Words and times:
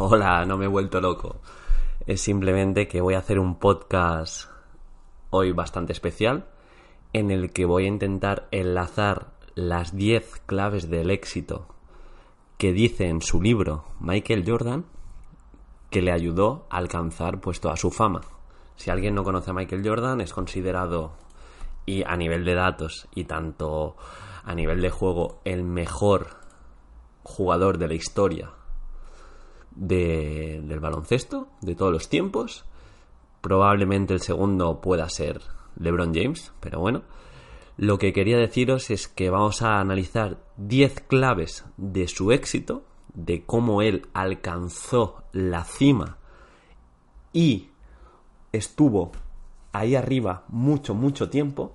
Hola, 0.00 0.44
no 0.44 0.56
me 0.56 0.66
he 0.66 0.68
vuelto 0.68 1.00
loco. 1.00 1.40
Es 2.06 2.20
simplemente 2.20 2.86
que 2.86 3.00
voy 3.00 3.14
a 3.14 3.18
hacer 3.18 3.40
un 3.40 3.56
podcast 3.58 4.48
hoy 5.30 5.50
bastante 5.50 5.92
especial 5.92 6.46
en 7.12 7.32
el 7.32 7.50
que 7.50 7.64
voy 7.64 7.86
a 7.86 7.88
intentar 7.88 8.46
enlazar 8.52 9.32
las 9.56 9.96
10 9.96 10.42
claves 10.46 10.88
del 10.88 11.10
éxito 11.10 11.66
que 12.58 12.72
dice 12.72 13.08
en 13.08 13.22
su 13.22 13.42
libro 13.42 13.86
Michael 13.98 14.44
Jordan 14.46 14.84
que 15.90 16.00
le 16.00 16.12
ayudó 16.12 16.68
a 16.70 16.76
alcanzar 16.76 17.40
pues 17.40 17.60
toda 17.60 17.76
su 17.76 17.90
fama. 17.90 18.20
Si 18.76 18.92
alguien 18.92 19.16
no 19.16 19.24
conoce 19.24 19.50
a 19.50 19.54
Michael 19.54 19.82
Jordan 19.84 20.20
es 20.20 20.32
considerado 20.32 21.14
y 21.86 22.04
a 22.04 22.16
nivel 22.16 22.44
de 22.44 22.54
datos 22.54 23.08
y 23.16 23.24
tanto 23.24 23.96
a 24.44 24.54
nivel 24.54 24.80
de 24.80 24.90
juego 24.90 25.40
el 25.44 25.64
mejor 25.64 26.36
jugador 27.24 27.78
de 27.78 27.88
la 27.88 27.94
historia 27.94 28.52
de- 29.78 30.60
del 30.64 30.80
baloncesto 30.80 31.48
de 31.62 31.74
todos 31.74 31.92
los 31.92 32.08
tiempos. 32.08 32.64
Probablemente 33.40 34.12
el 34.14 34.20
segundo 34.20 34.80
pueda 34.80 35.08
ser 35.08 35.40
LeBron 35.78 36.12
James, 36.14 36.52
pero 36.60 36.80
bueno. 36.80 37.02
Lo 37.76 37.96
que 37.98 38.12
quería 38.12 38.36
deciros 38.38 38.90
es 38.90 39.06
que 39.06 39.30
vamos 39.30 39.62
a 39.62 39.78
analizar 39.78 40.38
10 40.56 41.00
claves 41.00 41.64
de 41.76 42.08
su 42.08 42.32
éxito, 42.32 42.82
de 43.14 43.44
cómo 43.44 43.82
él 43.82 44.08
alcanzó 44.14 45.22
la 45.32 45.62
cima 45.64 46.18
y 47.32 47.68
estuvo 48.52 49.12
ahí 49.72 49.94
arriba 49.94 50.44
mucho, 50.48 50.94
mucho 50.94 51.30
tiempo, 51.30 51.72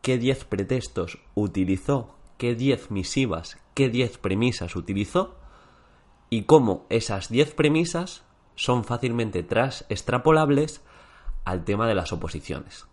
qué 0.00 0.16
10 0.18 0.44
pretextos 0.44 1.18
utilizó, 1.34 2.14
qué 2.38 2.54
10 2.54 2.92
misivas, 2.92 3.58
qué 3.74 3.88
10 3.88 4.18
premisas 4.18 4.76
utilizó 4.76 5.34
y 6.30 6.42
cómo 6.42 6.86
esas 6.88 7.28
10 7.28 7.54
premisas 7.54 8.24
son 8.54 8.84
fácilmente 8.84 9.42
tras 9.42 9.84
extrapolables 9.88 10.82
al 11.44 11.64
tema 11.64 11.86
de 11.86 11.94
las 11.94 12.12
oposiciones. 12.12 12.86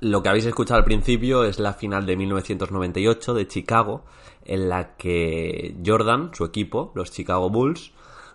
Lo 0.00 0.22
que 0.22 0.28
habéis 0.28 0.44
escuchado 0.44 0.78
al 0.78 0.84
principio 0.84 1.44
es 1.44 1.58
la 1.58 1.72
final 1.72 2.04
de 2.04 2.16
1998 2.16 3.32
de 3.32 3.48
Chicago, 3.48 4.04
en 4.44 4.68
la 4.68 4.96
que 4.96 5.76
Jordan, 5.84 6.30
su 6.34 6.44
equipo, 6.44 6.92
los 6.94 7.10
Chicago 7.10 7.48
Bulls, 7.48 7.92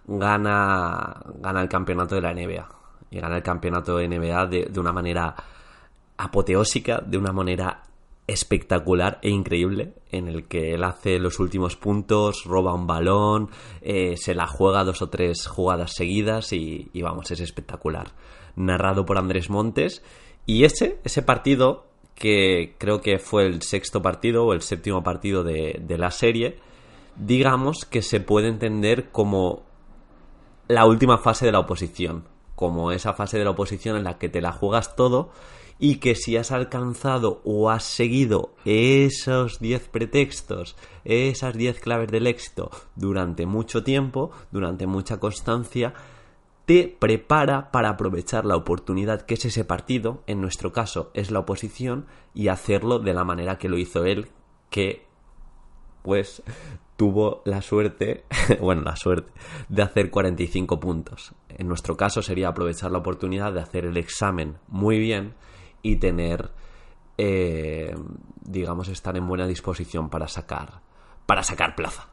gana, 0.07 1.22
gana 1.36 1.62
el 1.62 1.69
campeonato 1.69 2.16
de 2.16 2.22
la 2.22 2.34
NBA. 2.34 2.68
Y 3.12 3.19
gana 3.19 3.38
el 3.38 3.44
campeonato 3.44 3.97
de 3.97 4.07
NBA 4.07 4.47
de, 4.47 4.66
de 4.66 4.80
una 4.80 4.91
manera 4.91 5.36
apoteósica, 6.18 7.03
de 7.06 7.18
una 7.18 7.31
manera 7.31 7.84
espectacular 8.29 9.19
e 9.22 9.29
increíble 9.29 9.94
en 10.12 10.28
el 10.28 10.47
que 10.47 10.73
él 10.73 10.84
hace 10.84 11.19
los 11.19 11.40
últimos 11.40 11.75
puntos, 11.75 12.44
roba 12.45 12.73
un 12.73 12.88
balón, 12.88 13.50
eh, 13.81 14.16
se 14.17 14.34
la 14.34 14.47
juega 14.47 14.84
dos 14.84 15.01
o 15.01 15.09
tres 15.09 15.47
jugadas 15.47 15.94
seguidas 15.94 16.53
y, 16.53 16.89
vamos, 17.01 17.31
es 17.31 17.39
espectacular. 17.39 18.12
Narrado 18.56 19.06
por 19.06 19.18
Andrés 19.18 19.50
Montes 19.50 20.03
y 20.45 20.63
ese, 20.63 21.00
ese 21.03 21.22
partido 21.22 21.85
que 22.16 22.75
creo 22.78 23.01
que 23.01 23.19
fue 23.19 23.45
el 23.45 23.62
sexto 23.62 24.01
partido 24.01 24.45
o 24.45 24.53
el 24.53 24.62
séptimo 24.62 25.03
partido 25.03 25.44
de 25.44 25.97
la 25.97 26.12
serie, 26.12 26.59
digamos 27.16 27.85
que 27.85 28.01
se 28.01 28.19
puede 28.19 28.47
entender 28.47 29.09
como 29.12 29.63
la 30.68 30.85
última 30.85 31.18
fase 31.18 31.45
de 31.45 31.51
la 31.51 31.59
oposición, 31.59 32.25
como 32.56 32.91
esa 32.91 33.13
fase 33.13 33.38
de 33.38 33.44
la 33.44 33.51
oposición 33.51 33.97
en 33.97 34.03
la 34.03 34.18
que 34.18 34.29
te 34.29 34.41
la 34.41 34.51
juegas 34.51 34.95
todo 34.95 35.31
y 35.79 35.95
que 35.95 36.13
si 36.13 36.35
has 36.35 36.51
alcanzado 36.51 37.41
o 37.45 37.69
has 37.69 37.85
seguido 37.85 38.53
esos 38.66 39.59
10 39.59 39.88
pretextos, 39.88 40.75
esas 41.06 41.56
10 41.56 41.79
claves 41.79 42.12
del 42.12 42.28
éxito 42.28 42.69
durante 42.95 43.45
mucho 43.45 43.84
tiempo, 43.84 44.31
durante 44.51 44.85
mucha 44.85 45.19
constancia, 45.19 45.94
te 46.66 46.95
prepara 47.00 47.72
para 47.72 47.89
aprovechar 47.89 48.45
la 48.45 48.57
oportunidad 48.57 49.22
que 49.22 49.35
es 49.35 49.45
ese 49.45 49.63
partido, 49.63 50.22
en 50.28 50.41
nuestro 50.41 50.73
caso 50.73 51.09
es 51.13 51.31
la 51.31 51.39
oposición, 51.39 52.06
y 52.34 52.50
hacerlo 52.50 53.00
de 53.00 53.13
la 53.13 53.23
manera 53.23 53.57
que 53.57 53.69
lo 53.69 53.78
hizo 53.78 54.03
él, 54.06 54.28
que 54.69 55.07
pues 56.03 56.44
tuvo 56.97 57.41
la 57.45 57.62
suerte, 57.62 58.25
bueno, 58.59 58.81
la 58.81 58.97
suerte, 58.97 59.31
de 59.69 59.81
hacer 59.81 60.12
45 60.12 60.79
puntos. 60.79 61.34
En 61.47 61.69
nuestro 61.69 61.95
caso 61.95 62.22
sería 62.22 62.50
aprovechar 62.50 62.91
la 62.91 62.97
oportunidad 62.97 63.53
de 63.53 63.62
hacer 63.62 63.85
el 63.85 63.95
examen 63.95 64.57
muy 64.68 65.00
bien 65.00 65.34
y 65.81 65.97
tener, 65.97 66.51
eh, 67.17 67.95
digamos, 68.41 68.88
estar 68.90 69.16
en 69.17 69.28
buena 69.28 69.47
disposición 69.47 70.09
para 70.09 70.28
sacar, 70.28 70.81
para 71.25 71.44
sacar 71.44 71.75
plaza. 71.75 72.09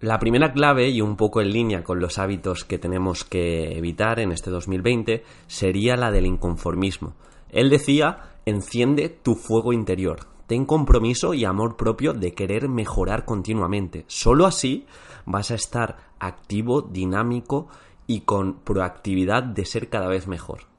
La 0.00 0.18
primera 0.18 0.52
clave, 0.52 0.90
y 0.90 1.00
un 1.00 1.16
poco 1.16 1.40
en 1.40 1.50
línea 1.50 1.82
con 1.82 2.00
los 2.00 2.18
hábitos 2.18 2.64
que 2.64 2.78
tenemos 2.78 3.24
que 3.24 3.78
evitar 3.78 4.20
en 4.20 4.30
este 4.30 4.50
2020, 4.50 5.24
sería 5.46 5.96
la 5.96 6.10
del 6.10 6.26
inconformismo. 6.26 7.14
Él 7.48 7.70
decía, 7.70 8.36
enciende 8.44 9.08
tu 9.08 9.36
fuego 9.36 9.72
interior, 9.72 10.20
ten 10.46 10.66
compromiso 10.66 11.32
y 11.32 11.46
amor 11.46 11.76
propio 11.76 12.12
de 12.12 12.34
querer 12.34 12.68
mejorar 12.68 13.24
continuamente. 13.24 14.04
Solo 14.06 14.44
así 14.44 14.86
vas 15.24 15.50
a 15.50 15.54
estar 15.54 15.96
activo, 16.18 16.82
dinámico 16.82 17.68
y 18.06 18.20
con 18.20 18.60
proactividad 18.60 19.42
de 19.42 19.64
ser 19.64 19.88
cada 19.88 20.08
vez 20.08 20.28
mejor. 20.28 20.75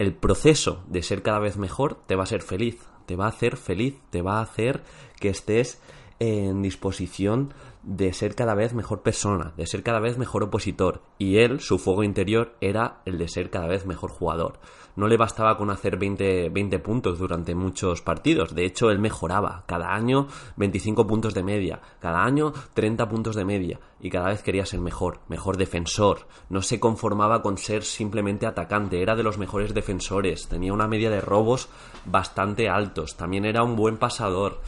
El 0.00 0.14
proceso 0.14 0.82
de 0.88 1.02
ser 1.02 1.20
cada 1.20 1.40
vez 1.40 1.58
mejor 1.58 1.98
te 2.06 2.16
va 2.16 2.22
a 2.22 2.26
ser 2.26 2.40
feliz, 2.40 2.78
te 3.04 3.16
va 3.16 3.26
a 3.26 3.28
hacer 3.28 3.58
feliz, 3.58 3.96
te 4.08 4.22
va 4.22 4.38
a 4.38 4.42
hacer 4.42 4.80
que 5.20 5.28
estés 5.28 5.78
en 6.20 6.62
disposición 6.62 7.52
de 7.82 8.12
ser 8.12 8.34
cada 8.34 8.54
vez 8.54 8.74
mejor 8.74 9.02
persona, 9.02 9.52
de 9.56 9.66
ser 9.66 9.82
cada 9.82 10.00
vez 10.00 10.18
mejor 10.18 10.42
opositor. 10.42 11.02
Y 11.18 11.38
él, 11.38 11.60
su 11.60 11.78
fuego 11.78 12.02
interior, 12.02 12.54
era 12.60 13.00
el 13.06 13.18
de 13.18 13.28
ser 13.28 13.50
cada 13.50 13.66
vez 13.66 13.86
mejor 13.86 14.10
jugador. 14.10 14.60
No 14.96 15.06
le 15.06 15.16
bastaba 15.16 15.56
con 15.56 15.70
hacer 15.70 15.96
20, 15.96 16.50
20 16.50 16.78
puntos 16.80 17.18
durante 17.18 17.54
muchos 17.54 18.02
partidos. 18.02 18.54
De 18.54 18.64
hecho, 18.64 18.90
él 18.90 18.98
mejoraba. 18.98 19.64
Cada 19.66 19.94
año 19.94 20.26
25 20.56 21.06
puntos 21.06 21.32
de 21.32 21.42
media. 21.42 21.80
Cada 22.00 22.24
año 22.24 22.52
30 22.74 23.08
puntos 23.08 23.36
de 23.36 23.44
media. 23.44 23.80
Y 24.00 24.10
cada 24.10 24.28
vez 24.28 24.42
quería 24.42 24.66
ser 24.66 24.80
mejor, 24.80 25.20
mejor 25.28 25.56
defensor. 25.56 26.26
No 26.48 26.60
se 26.60 26.80
conformaba 26.80 27.40
con 27.40 27.56
ser 27.56 27.84
simplemente 27.84 28.46
atacante. 28.46 29.00
Era 29.00 29.14
de 29.14 29.22
los 29.22 29.38
mejores 29.38 29.74
defensores. 29.74 30.48
Tenía 30.48 30.72
una 30.72 30.88
media 30.88 31.08
de 31.08 31.20
robos 31.20 31.68
bastante 32.04 32.68
altos. 32.68 33.16
También 33.16 33.44
era 33.44 33.62
un 33.62 33.76
buen 33.76 33.96
pasador. 33.96 34.60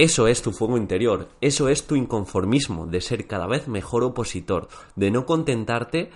Eso 0.00 0.28
es 0.28 0.40
tu 0.40 0.52
fuego 0.52 0.78
interior, 0.78 1.28
eso 1.42 1.68
es 1.68 1.86
tu 1.86 1.94
inconformismo 1.94 2.86
de 2.86 3.02
ser 3.02 3.26
cada 3.26 3.46
vez 3.46 3.68
mejor 3.68 4.02
opositor, 4.02 4.68
de 4.96 5.10
no 5.10 5.26
contentarte 5.26 6.08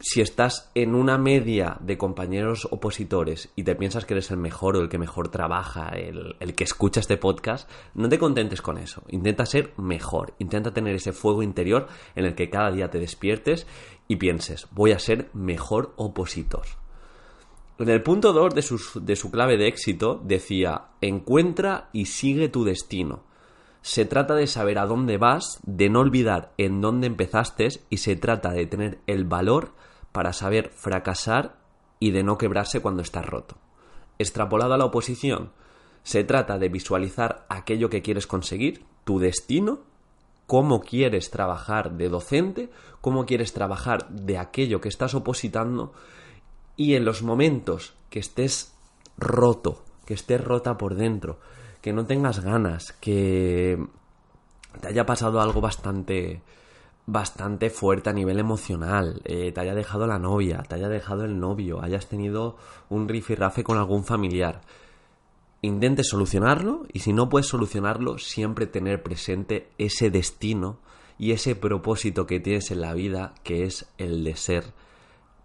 si 0.00 0.22
estás 0.22 0.70
en 0.74 0.94
una 0.94 1.18
media 1.18 1.76
de 1.80 1.98
compañeros 1.98 2.66
opositores 2.70 3.50
y 3.56 3.64
te 3.64 3.74
piensas 3.74 4.06
que 4.06 4.14
eres 4.14 4.30
el 4.30 4.38
mejor 4.38 4.76
o 4.76 4.80
el 4.80 4.88
que 4.88 4.96
mejor 4.96 5.28
trabaja, 5.28 5.90
el, 5.90 6.54
que 6.54 6.64
escucha 6.64 7.00
este 7.00 7.18
podcast, 7.18 7.70
no 7.92 8.08
te 8.08 8.18
contentes 8.18 8.62
con 8.62 8.78
eso. 8.78 9.02
Intenta 9.10 9.44
ser 9.44 9.74
mejor, 9.76 10.32
intenta 10.38 10.72
tener 10.72 10.94
ese 10.94 11.12
fuego 11.12 11.42
interior 11.42 11.88
en 12.16 12.24
el 12.24 12.34
que 12.34 12.48
cada 12.48 12.70
día 12.70 12.88
te 12.88 13.00
despiertes 13.00 13.66
y 14.08 14.16
pienses, 14.16 14.66
voy 14.70 14.92
a 14.92 14.98
ser 14.98 15.28
mejor 15.34 15.92
opositor. 15.96 16.64
En 17.76 17.88
el 17.88 18.02
punto 18.02 18.32
2 18.32 18.54
de, 18.54 19.02
de 19.02 19.16
su 19.16 19.30
clave 19.32 19.56
de 19.56 19.66
éxito 19.66 20.20
decía, 20.22 20.90
encuentra 21.00 21.88
y 21.92 22.06
sigue 22.06 22.48
tu 22.48 22.64
destino. 22.64 23.24
Se 23.82 24.04
trata 24.04 24.34
de 24.34 24.46
saber 24.46 24.78
a 24.78 24.86
dónde 24.86 25.18
vas, 25.18 25.58
de 25.64 25.90
no 25.90 26.00
olvidar 26.00 26.52
en 26.56 26.80
dónde 26.80 27.08
empezaste 27.08 27.68
y 27.90 27.96
se 27.98 28.14
trata 28.14 28.52
de 28.52 28.66
tener 28.66 29.00
el 29.06 29.24
valor 29.24 29.72
para 30.12 30.32
saber 30.32 30.70
fracasar 30.70 31.56
y 31.98 32.12
de 32.12 32.22
no 32.22 32.38
quebrarse 32.38 32.80
cuando 32.80 33.02
estás 33.02 33.26
roto. 33.26 33.56
Extrapolado 34.18 34.74
a 34.74 34.78
la 34.78 34.84
oposición, 34.84 35.50
se 36.04 36.22
trata 36.22 36.58
de 36.58 36.68
visualizar 36.68 37.44
aquello 37.48 37.90
que 37.90 38.02
quieres 38.02 38.28
conseguir, 38.28 38.84
tu 39.02 39.18
destino, 39.18 39.80
cómo 40.46 40.80
quieres 40.80 41.30
trabajar 41.30 41.92
de 41.92 42.08
docente, 42.08 42.70
cómo 43.00 43.26
quieres 43.26 43.52
trabajar 43.52 44.08
de 44.10 44.38
aquello 44.38 44.80
que 44.80 44.88
estás 44.88 45.14
opositando 45.14 45.92
y 46.76 46.94
en 46.94 47.04
los 47.04 47.22
momentos 47.22 47.94
que 48.10 48.18
estés 48.18 48.74
roto, 49.16 49.82
que 50.06 50.14
estés 50.14 50.42
rota 50.42 50.76
por 50.76 50.94
dentro, 50.94 51.38
que 51.80 51.92
no 51.92 52.06
tengas 52.06 52.40
ganas, 52.40 52.92
que 52.92 53.78
te 54.80 54.88
haya 54.88 55.06
pasado 55.06 55.40
algo 55.40 55.60
bastante 55.60 56.42
bastante 57.06 57.68
fuerte 57.68 58.08
a 58.08 58.14
nivel 58.14 58.38
emocional, 58.38 59.20
eh, 59.24 59.52
te 59.52 59.60
haya 59.60 59.74
dejado 59.74 60.06
la 60.06 60.18
novia, 60.18 60.62
te 60.66 60.76
haya 60.76 60.88
dejado 60.88 61.24
el 61.24 61.38
novio, 61.38 61.82
hayas 61.82 62.06
tenido 62.06 62.56
un 62.88 63.08
rifirrafe 63.08 63.62
con 63.62 63.76
algún 63.76 64.04
familiar. 64.04 64.62
Intente 65.60 66.02
solucionarlo 66.02 66.86
y 66.92 67.00
si 67.00 67.12
no 67.12 67.28
puedes 67.28 67.46
solucionarlo, 67.46 68.18
siempre 68.18 68.66
tener 68.66 69.02
presente 69.02 69.68
ese 69.76 70.10
destino 70.10 70.78
y 71.18 71.32
ese 71.32 71.54
propósito 71.54 72.26
que 72.26 72.40
tienes 72.40 72.70
en 72.70 72.80
la 72.80 72.94
vida, 72.94 73.34
que 73.42 73.64
es 73.64 73.86
el 73.98 74.24
de 74.24 74.36
ser 74.36 74.64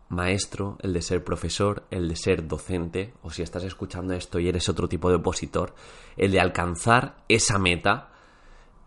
maestro, 0.10 0.78
el 0.82 0.94
de 0.94 1.02
ser 1.02 1.24
profesor, 1.24 1.84
el 1.92 2.10
de 2.10 2.16
ser 2.16 2.48
docente, 2.48 3.14
o 3.22 3.30
si 3.30 3.42
estás 3.42 3.64
escuchando 3.64 4.14
esto 4.14 4.40
y 4.40 4.48
eres 4.48 4.68
otro 4.68 4.90
tipo 4.90 5.10
de 5.10 5.16
opositor, 5.16 5.74
el 6.18 6.32
de 6.32 6.40
alcanzar 6.40 7.24
esa 7.28 7.58
meta 7.58 8.10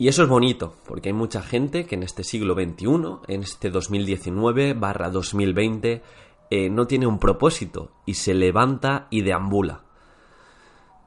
y 0.02 0.08
eso 0.08 0.24
es 0.24 0.28
bonito, 0.28 0.74
porque 0.86 1.10
hay 1.10 1.12
mucha 1.12 1.42
gente 1.42 1.86
que 1.86 1.94
en 1.94 2.02
este 2.02 2.24
siglo 2.24 2.54
XXI, 2.54 2.86
en 3.28 3.42
este 3.42 3.70
2019 3.70 4.74
barra 4.74 5.10
2020, 5.10 6.02
eh, 6.50 6.70
no 6.70 6.86
tiene 6.88 7.06
un 7.06 7.20
propósito 7.20 7.92
y 8.04 8.14
se 8.14 8.34
levanta 8.34 9.06
y 9.10 9.22
deambula. 9.22 9.82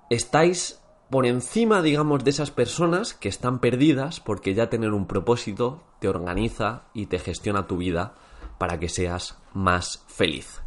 Estáis 0.10 0.82
por 1.10 1.26
encima, 1.26 1.82
digamos, 1.82 2.24
de 2.24 2.30
esas 2.30 2.52
personas 2.52 3.14
que 3.14 3.28
están 3.28 3.60
perdidas 3.60 4.22
porque 4.22 4.54
ya 4.54 4.70
tener 4.70 4.94
un 4.94 5.08
propósito 5.08 5.84
te 6.00 6.08
organiza 6.08 6.84
y 6.94 7.08
te 7.08 7.20
gestiona 7.20 7.68
tu 7.68 7.78
vida 7.78 8.16
para 8.58 8.80
que 8.80 8.90
seas 8.90 9.38
más 9.54 10.04
feliz. 10.08 10.62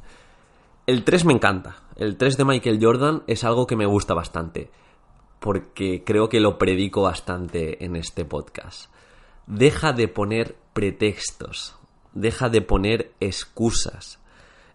El 0.87 1.05
3 1.05 1.25
me 1.25 1.35
encanta. 1.35 1.77
El 1.97 2.17
3 2.17 2.37
de 2.37 2.45
Michael 2.45 2.79
Jordan 2.81 3.23
es 3.27 3.45
algo 3.45 3.67
que 3.67 3.77
me 3.77 3.87
gusta 3.87 4.15
bastante 4.15 4.71
porque 5.41 6.03
creo 6.05 6.29
que 6.29 6.41
lo 6.41 6.59
predico 6.59 7.03
bastante 7.03 7.85
en 7.85 7.97
este 7.97 8.25
podcast. 8.25 8.91
Deja 9.47 9.93
de 9.93 10.09
poner 10.09 10.57
pretextos, 10.73 11.77
deja 12.13 12.49
de 12.49 12.61
poner 12.61 13.13
excusas, 13.21 14.19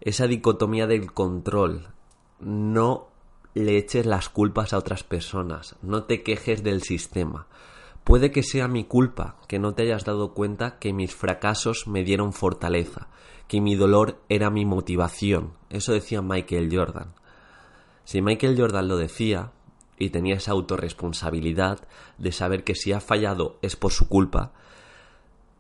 esa 0.02 0.28
dicotomía 0.28 0.88
del 0.88 1.14
control. 1.14 1.88
No 2.40 3.08
le 3.54 3.78
eches 3.78 4.06
las 4.06 4.30
culpas 4.30 4.74
a 4.74 4.78
otras 4.78 5.04
personas, 5.04 5.76
no 5.82 6.04
te 6.04 6.24
quejes 6.24 6.64
del 6.64 6.82
sistema. 6.82 7.48
Puede 8.04 8.32
que 8.32 8.44
sea 8.44 8.68
mi 8.68 8.84
culpa 8.84 9.38
que 9.48 9.60
no 9.60 9.74
te 9.74 9.84
hayas 9.84 10.04
dado 10.06 10.34
cuenta 10.34 10.78
que 10.80 10.94
mis 10.94 11.16
fracasos 11.16 11.88
me 11.88 12.04
dieron 12.04 12.34
fortaleza, 12.34 13.08
que 13.48 13.62
mi 13.62 13.76
dolor 13.76 14.22
era 14.30 14.50
mi 14.50 14.66
motivación. 14.66 15.54
Eso 15.70 15.94
decía 15.94 16.22
Michael 16.22 16.70
Jordan. 16.72 17.14
Si 18.04 18.22
Michael 18.22 18.60
Jordan 18.60 18.88
lo 18.88 18.98
decía, 18.98 19.52
y 19.98 20.10
tenía 20.10 20.36
esa 20.36 20.52
autorresponsabilidad 20.52 21.88
de 22.18 22.32
saber 22.32 22.64
que 22.64 22.76
si 22.76 22.92
ha 22.92 23.00
fallado 23.00 23.58
es 23.62 23.76
por 23.76 23.92
su 23.92 24.08
culpa 24.10 24.52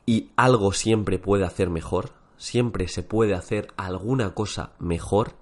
y 0.05 0.31
algo 0.35 0.73
siempre 0.73 1.17
puede 1.19 1.45
hacer 1.45 1.69
mejor, 1.69 2.11
siempre 2.37 2.87
se 2.87 3.03
puede 3.03 3.35
hacer 3.35 3.67
alguna 3.77 4.33
cosa 4.33 4.73
mejor, 4.79 5.35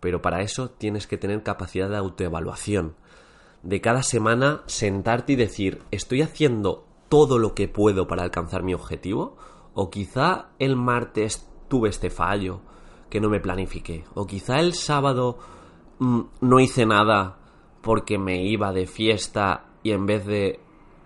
pero 0.00 0.22
para 0.22 0.42
eso 0.42 0.70
tienes 0.70 1.06
que 1.06 1.18
tener 1.18 1.42
capacidad 1.42 1.88
de 1.88 1.96
autoevaluación. 1.96 2.96
De 3.62 3.80
cada 3.80 4.02
semana 4.02 4.62
sentarte 4.66 5.34
y 5.34 5.36
decir, 5.36 5.82
¿estoy 5.90 6.22
haciendo 6.22 6.86
todo 7.08 7.38
lo 7.38 7.54
que 7.54 7.68
puedo 7.68 8.08
para 8.08 8.22
alcanzar 8.22 8.62
mi 8.62 8.74
objetivo? 8.74 9.36
O 9.74 9.90
quizá 9.90 10.50
el 10.58 10.76
martes 10.76 11.48
tuve 11.68 11.88
este 11.88 12.10
fallo, 12.10 12.60
que 13.08 13.20
no 13.20 13.28
me 13.28 13.40
planifiqué. 13.40 14.04
O 14.14 14.26
quizá 14.26 14.58
el 14.58 14.74
sábado 14.74 15.38
mm, 15.98 16.20
no 16.40 16.60
hice 16.60 16.86
nada 16.86 17.38
porque 17.82 18.18
me 18.18 18.42
iba 18.42 18.72
de 18.72 18.86
fiesta 18.86 19.66
y 19.82 19.92
en 19.92 20.06
vez 20.06 20.26
de 20.26 20.60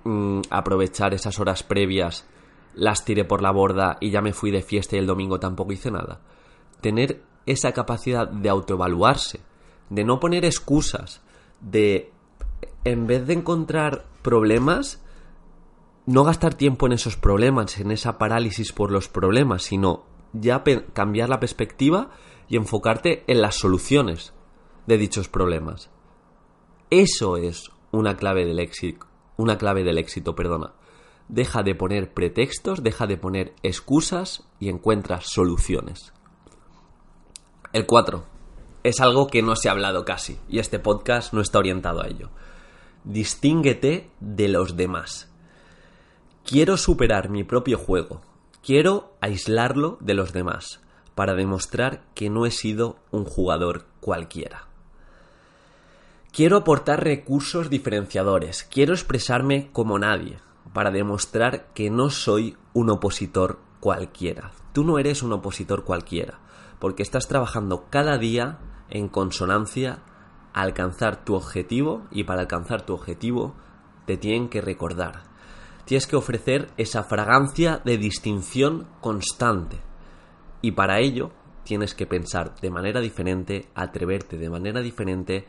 mm, 0.04 0.40
aprovechar 0.50 1.14
esas 1.14 1.38
horas 1.40 1.62
previas 1.62 2.26
las 2.74 3.04
tiré 3.04 3.24
por 3.24 3.42
la 3.42 3.50
borda 3.50 3.96
y 4.00 4.10
ya 4.10 4.20
me 4.20 4.32
fui 4.32 4.50
de 4.50 4.62
fiesta 4.62 4.96
y 4.96 4.98
el 4.98 5.06
domingo 5.06 5.40
tampoco 5.40 5.72
hice 5.72 5.90
nada. 5.90 6.20
Tener 6.80 7.22
esa 7.46 7.72
capacidad 7.72 8.28
de 8.28 8.48
autoevaluarse, 8.48 9.40
de 9.88 10.04
no 10.04 10.20
poner 10.20 10.44
excusas, 10.44 11.22
de 11.60 12.12
en 12.84 13.06
vez 13.06 13.26
de 13.26 13.34
encontrar 13.34 14.04
problemas, 14.22 15.02
no 16.06 16.24
gastar 16.24 16.54
tiempo 16.54 16.86
en 16.86 16.92
esos 16.92 17.16
problemas, 17.16 17.78
en 17.78 17.90
esa 17.90 18.18
parálisis 18.18 18.72
por 18.72 18.90
los 18.90 19.08
problemas, 19.08 19.64
sino 19.64 20.04
ya 20.32 20.62
cambiar 20.92 21.28
la 21.28 21.40
perspectiva 21.40 22.10
y 22.48 22.56
enfocarte 22.56 23.24
en 23.26 23.40
las 23.40 23.56
soluciones 23.56 24.32
de 24.86 24.98
dichos 24.98 25.28
problemas. 25.28 25.90
Eso 26.90 27.36
es 27.36 27.70
una 27.90 28.16
clave 28.16 28.44
del 28.44 28.60
éxito, 28.60 29.06
una 29.36 29.58
clave 29.58 29.82
del 29.82 29.98
éxito, 29.98 30.34
perdona. 30.34 30.74
Deja 31.28 31.64
de 31.64 31.74
poner 31.74 32.14
pretextos, 32.14 32.84
deja 32.84 33.06
de 33.06 33.16
poner 33.16 33.54
excusas 33.64 34.46
y 34.60 34.68
encuentra 34.68 35.20
soluciones. 35.20 36.12
El 37.72 37.86
4. 37.86 38.24
Es 38.84 39.00
algo 39.00 39.26
que 39.26 39.42
no 39.42 39.56
se 39.56 39.68
ha 39.68 39.72
hablado 39.72 40.04
casi 40.04 40.38
y 40.48 40.60
este 40.60 40.78
podcast 40.78 41.32
no 41.32 41.40
está 41.40 41.58
orientado 41.58 42.00
a 42.02 42.06
ello. 42.06 42.30
Distínguete 43.06 44.10
de 44.18 44.48
los 44.48 44.76
demás. 44.76 45.30
Quiero 46.44 46.76
superar 46.76 47.28
mi 47.28 47.44
propio 47.44 47.78
juego. 47.78 48.20
Quiero 48.64 49.14
aislarlo 49.20 49.96
de 50.00 50.14
los 50.14 50.32
demás 50.32 50.80
para 51.14 51.36
demostrar 51.36 52.02
que 52.14 52.30
no 52.30 52.46
he 52.46 52.50
sido 52.50 52.96
un 53.12 53.24
jugador 53.24 53.86
cualquiera. 54.00 54.66
Quiero 56.32 56.56
aportar 56.56 57.04
recursos 57.04 57.70
diferenciadores, 57.70 58.64
quiero 58.64 58.92
expresarme 58.92 59.70
como 59.72 60.00
nadie, 60.00 60.38
para 60.72 60.90
demostrar 60.90 61.68
que 61.74 61.90
no 61.90 62.10
soy 62.10 62.56
un 62.72 62.90
opositor 62.90 63.60
cualquiera. 63.78 64.50
Tú 64.72 64.82
no 64.82 64.98
eres 64.98 65.22
un 65.22 65.32
opositor 65.32 65.84
cualquiera, 65.84 66.40
porque 66.80 67.04
estás 67.04 67.28
trabajando 67.28 67.86
cada 67.88 68.18
día 68.18 68.58
en 68.90 69.06
consonancia 69.06 70.02
alcanzar 70.62 71.22
tu 71.22 71.34
objetivo 71.34 72.06
y 72.10 72.24
para 72.24 72.40
alcanzar 72.40 72.80
tu 72.80 72.94
objetivo 72.94 73.54
te 74.06 74.16
tienen 74.16 74.48
que 74.48 74.62
recordar. 74.62 75.24
Tienes 75.84 76.06
que 76.06 76.16
ofrecer 76.16 76.70
esa 76.78 77.04
fragancia 77.04 77.82
de 77.84 77.98
distinción 77.98 78.88
constante 79.02 79.78
y 80.62 80.72
para 80.72 80.98
ello 80.98 81.30
tienes 81.62 81.94
que 81.94 82.06
pensar 82.06 82.58
de 82.60 82.70
manera 82.70 83.00
diferente, 83.00 83.68
atreverte 83.74 84.38
de 84.38 84.48
manera 84.48 84.80
diferente, 84.80 85.46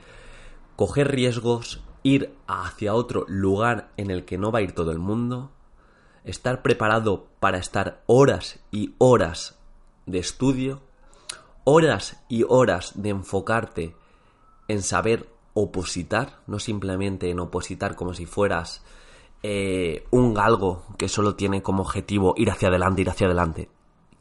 coger 0.76 1.10
riesgos, 1.10 1.82
ir 2.04 2.36
hacia 2.46 2.94
otro 2.94 3.24
lugar 3.30 3.90
en 3.96 4.12
el 4.12 4.26
que 4.26 4.38
no 4.38 4.52
va 4.52 4.60
a 4.60 4.64
ir 4.64 4.74
todo 4.74 4.92
el 4.92 5.00
mundo, 5.00 5.52
estar 6.26 6.62
preparado 6.62 7.28
para 7.40 7.60
estar 7.60 8.04
horas 8.08 8.60
y 8.72 8.94
horas 8.98 9.58
de 10.06 10.20
estudio, 10.20 10.82
horas 11.64 12.22
y 12.28 12.44
horas 12.44 12.92
de 13.02 13.10
enfocarte 13.10 13.96
en 14.68 14.82
saber 14.82 15.30
opositar, 15.54 16.40
no 16.48 16.60
simplemente 16.60 17.30
en 17.30 17.40
opositar 17.40 17.96
como 17.96 18.14
si 18.14 18.26
fueras 18.26 18.84
eh, 19.44 20.06
un 20.12 20.34
galgo 20.34 20.84
que 20.98 21.10
solo 21.10 21.36
tiene 21.36 21.62
como 21.62 21.82
objetivo 21.82 22.34
ir 22.38 22.52
hacia 22.52 22.70
adelante, 22.70 23.02
ir 23.02 23.10
hacia 23.10 23.28
adelante. 23.28 23.70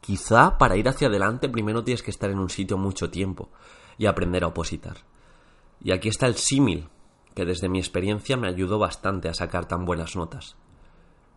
Quizá 0.01 0.57
para 0.57 0.77
ir 0.77 0.87
hacia 0.87 1.07
adelante 1.07 1.49
primero 1.49 1.83
tienes 1.83 2.01
que 2.01 2.11
estar 2.11 2.29
en 2.29 2.39
un 2.39 2.49
sitio 2.49 2.77
mucho 2.77 3.09
tiempo 3.09 3.49
y 3.97 4.05
aprender 4.05 4.43
a 4.43 4.47
opositar. 4.47 4.97
Y 5.83 5.91
aquí 5.91 6.09
está 6.09 6.27
el 6.27 6.35
símil, 6.35 6.89
que 7.35 7.45
desde 7.45 7.69
mi 7.69 7.79
experiencia 7.79 8.37
me 8.37 8.47
ayudó 8.47 8.79
bastante 8.79 9.29
a 9.29 9.33
sacar 9.33 9.67
tan 9.67 9.85
buenas 9.85 10.15
notas. 10.15 10.55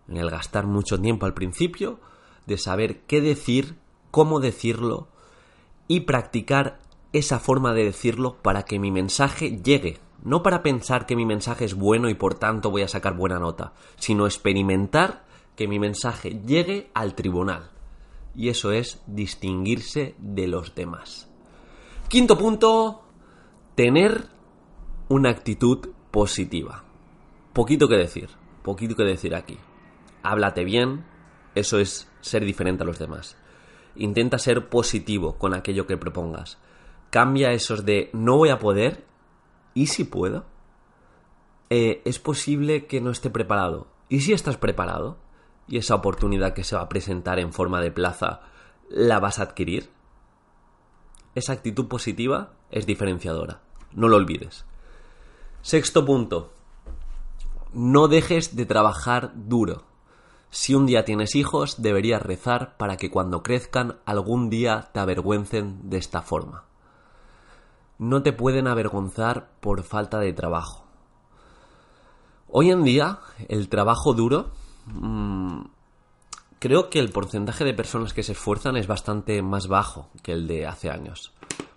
En 0.08 0.16
el 0.16 0.30
gastar 0.30 0.66
mucho 0.66 0.98
tiempo 1.00 1.26
al 1.26 1.34
principio, 1.34 2.00
de 2.46 2.58
saber 2.58 3.02
qué 3.02 3.20
decir, 3.20 3.76
cómo 4.10 4.40
decirlo 4.40 5.08
y 5.88 6.00
practicar 6.00 6.78
esa 7.12 7.38
forma 7.38 7.72
de 7.72 7.84
decirlo 7.84 8.36
para 8.42 8.64
que 8.64 8.78
mi 8.78 8.90
mensaje 8.90 9.60
llegue, 9.62 9.98
no 10.22 10.42
para 10.42 10.62
pensar 10.62 11.06
que 11.06 11.16
mi 11.16 11.26
mensaje 11.26 11.64
es 11.64 11.74
bueno 11.74 12.08
y 12.08 12.14
por 12.14 12.34
tanto 12.34 12.70
voy 12.70 12.82
a 12.82 12.88
sacar 12.88 13.16
buena 13.16 13.38
nota, 13.38 13.72
sino 13.96 14.26
experimentar 14.26 15.24
que 15.56 15.66
mi 15.66 15.78
mensaje 15.78 16.40
llegue 16.46 16.90
al 16.94 17.14
tribunal. 17.14 17.70
Y 18.34 18.48
eso 18.48 18.70
es 18.70 19.02
distinguirse 19.06 20.14
de 20.18 20.46
los 20.46 20.74
demás. 20.74 21.28
Quinto 22.08 22.38
punto, 22.38 23.02
tener 23.74 24.28
una 25.08 25.30
actitud 25.30 25.90
positiva. 26.10 26.84
Poquito 27.52 27.88
que 27.88 27.96
decir, 27.96 28.30
poquito 28.62 28.94
que 28.94 29.02
decir 29.04 29.34
aquí. 29.34 29.58
Háblate 30.22 30.64
bien, 30.64 31.04
eso 31.54 31.78
es 31.78 32.08
ser 32.20 32.44
diferente 32.44 32.84
a 32.84 32.86
los 32.86 32.98
demás. 32.98 33.36
Intenta 33.96 34.38
ser 34.38 34.68
positivo 34.68 35.36
con 35.36 35.54
aquello 35.54 35.86
que 35.86 35.96
propongas. 35.96 36.58
Cambia 37.10 37.52
esos 37.52 37.84
de 37.84 38.10
no 38.12 38.36
voy 38.36 38.48
a 38.48 38.58
poder 38.58 39.04
y 39.74 39.88
si 39.88 40.04
puedo. 40.04 40.44
Eh, 41.68 42.02
es 42.04 42.18
posible 42.18 42.86
que 42.86 43.00
no 43.00 43.10
esté 43.10 43.30
preparado. 43.30 43.88
¿Y 44.08 44.20
si 44.20 44.32
estás 44.32 44.56
preparado? 44.56 45.18
¿Y 45.68 45.76
esa 45.76 45.94
oportunidad 45.94 46.52
que 46.54 46.64
se 46.64 46.74
va 46.74 46.82
a 46.82 46.88
presentar 46.88 47.38
en 47.38 47.52
forma 47.52 47.80
de 47.80 47.92
plaza 47.92 48.40
la 48.88 49.20
vas 49.20 49.38
a 49.38 49.44
adquirir? 49.44 49.90
Esa 51.34 51.52
actitud 51.52 51.86
positiva 51.86 52.54
es 52.70 52.86
diferenciadora. 52.86 53.60
No 53.92 54.08
lo 54.08 54.16
olvides. 54.16 54.64
Sexto 55.62 56.04
punto. 56.04 56.52
No 57.72 58.08
dejes 58.08 58.56
de 58.56 58.66
trabajar 58.66 59.32
duro. 59.34 59.84
Si 60.50 60.74
un 60.74 60.86
día 60.86 61.04
tienes 61.04 61.36
hijos, 61.36 61.80
deberías 61.80 62.20
rezar 62.20 62.76
para 62.76 62.96
que 62.96 63.10
cuando 63.10 63.44
crezcan 63.44 64.00
algún 64.04 64.50
día 64.50 64.90
te 64.92 64.98
avergüencen 64.98 65.88
de 65.88 65.98
esta 65.98 66.22
forma. 66.22 66.64
No 68.00 68.22
te 68.22 68.32
pueden 68.32 68.66
avergonzar 68.66 69.50
por 69.60 69.82
falta 69.82 70.18
de 70.20 70.32
trabajo. 70.32 70.86
Hoy 72.48 72.70
en 72.70 72.82
día, 72.82 73.18
el 73.48 73.68
trabajo 73.68 74.14
duro, 74.14 74.52
mmm, 74.86 75.64
creo 76.58 76.88
que 76.88 76.98
el 76.98 77.10
porcentaje 77.10 77.62
de 77.62 77.74
personas 77.74 78.14
que 78.14 78.22
se 78.22 78.32
esfuerzan 78.32 78.78
es 78.78 78.86
bastante 78.86 79.42
más 79.42 79.68
bajo 79.68 80.08
que 80.22 80.32
el 80.32 80.46
de 80.46 80.66
hace 80.66 80.88
años, 80.88 81.34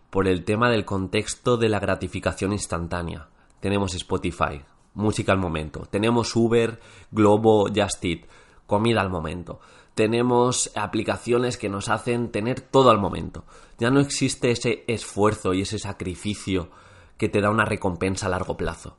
por 0.09 0.29
el 0.29 0.45
tema 0.45 0.69
del 0.69 0.85
contexto 0.85 1.57
de 1.57 1.67
la 1.67 1.81
gratificación 1.81 2.53
instantánea. 2.53 3.27
Tenemos 3.59 3.93
Spotify, 3.93 4.61
música 4.93 5.33
al 5.33 5.39
momento, 5.39 5.81
tenemos 5.91 6.33
Uber, 6.37 6.79
Globo, 7.11 7.67
Just 7.67 8.05
Eat, 8.05 8.21
comida 8.65 9.01
al 9.01 9.09
momento. 9.09 9.59
Tenemos 9.93 10.71
aplicaciones 10.75 11.57
que 11.57 11.67
nos 11.67 11.89
hacen 11.89 12.31
tener 12.31 12.61
todo 12.61 12.91
al 12.91 12.97
momento. 12.97 13.43
Ya 13.79 13.89
no 13.89 13.99
existe 13.99 14.51
ese 14.51 14.83
esfuerzo 14.87 15.53
y 15.53 15.61
ese 15.61 15.79
sacrificio 15.79 16.69
que 17.17 17.29
te 17.29 17.41
da 17.41 17.49
una 17.49 17.65
recompensa 17.65 18.27
a 18.27 18.29
largo 18.29 18.57
plazo. 18.57 18.97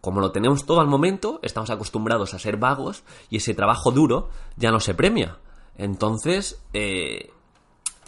Como 0.00 0.20
lo 0.20 0.32
tenemos 0.32 0.66
todo 0.66 0.80
al 0.80 0.86
momento, 0.86 1.40
estamos 1.42 1.70
acostumbrados 1.70 2.32
a 2.32 2.38
ser 2.38 2.56
vagos 2.56 3.02
y 3.28 3.38
ese 3.38 3.54
trabajo 3.54 3.90
duro 3.90 4.30
ya 4.56 4.70
no 4.70 4.80
se 4.80 4.94
premia. 4.94 5.38
Entonces, 5.76 6.62
eh, 6.72 7.30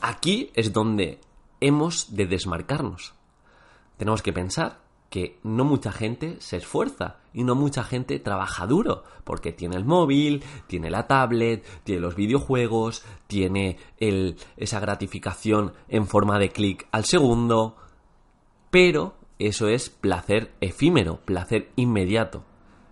aquí 0.01 0.51
es 0.55 0.73
donde 0.73 1.21
hemos 1.61 2.15
de 2.15 2.27
desmarcarnos. 2.27 3.15
Tenemos 3.97 4.23
que 4.23 4.33
pensar 4.33 4.79
que 5.11 5.39
no 5.43 5.65
mucha 5.65 5.93
gente 5.93 6.37
se 6.41 6.59
esfuerza 6.59 7.17
y 7.33 7.45
no 7.45 7.55
mucha 7.55 7.83
gente 7.83 8.19
trabaja 8.19 8.67
duro, 8.67 9.05
porque 9.25 9.53
tiene 9.53 9.77
el 9.77 9.85
móvil, 9.85 10.43
tiene 10.67 10.91
la 10.91 11.07
tablet, 11.07 11.65
tiene 11.85 12.01
los 12.01 12.15
videojuegos, 12.15 13.05
tiene 13.27 13.79
esa 14.57 14.81
gratificación 14.81 15.73
en 15.89 16.07
forma 16.07 16.39
de 16.39 16.51
clic 16.51 16.87
al 16.93 17.05
segundo, 17.05 17.77
pero 18.71 19.15
eso 19.39 19.69
es 19.69 19.89
placer 19.89 20.53
efímero, 20.61 21.21
placer 21.25 21.71
inmediato, 21.77 22.45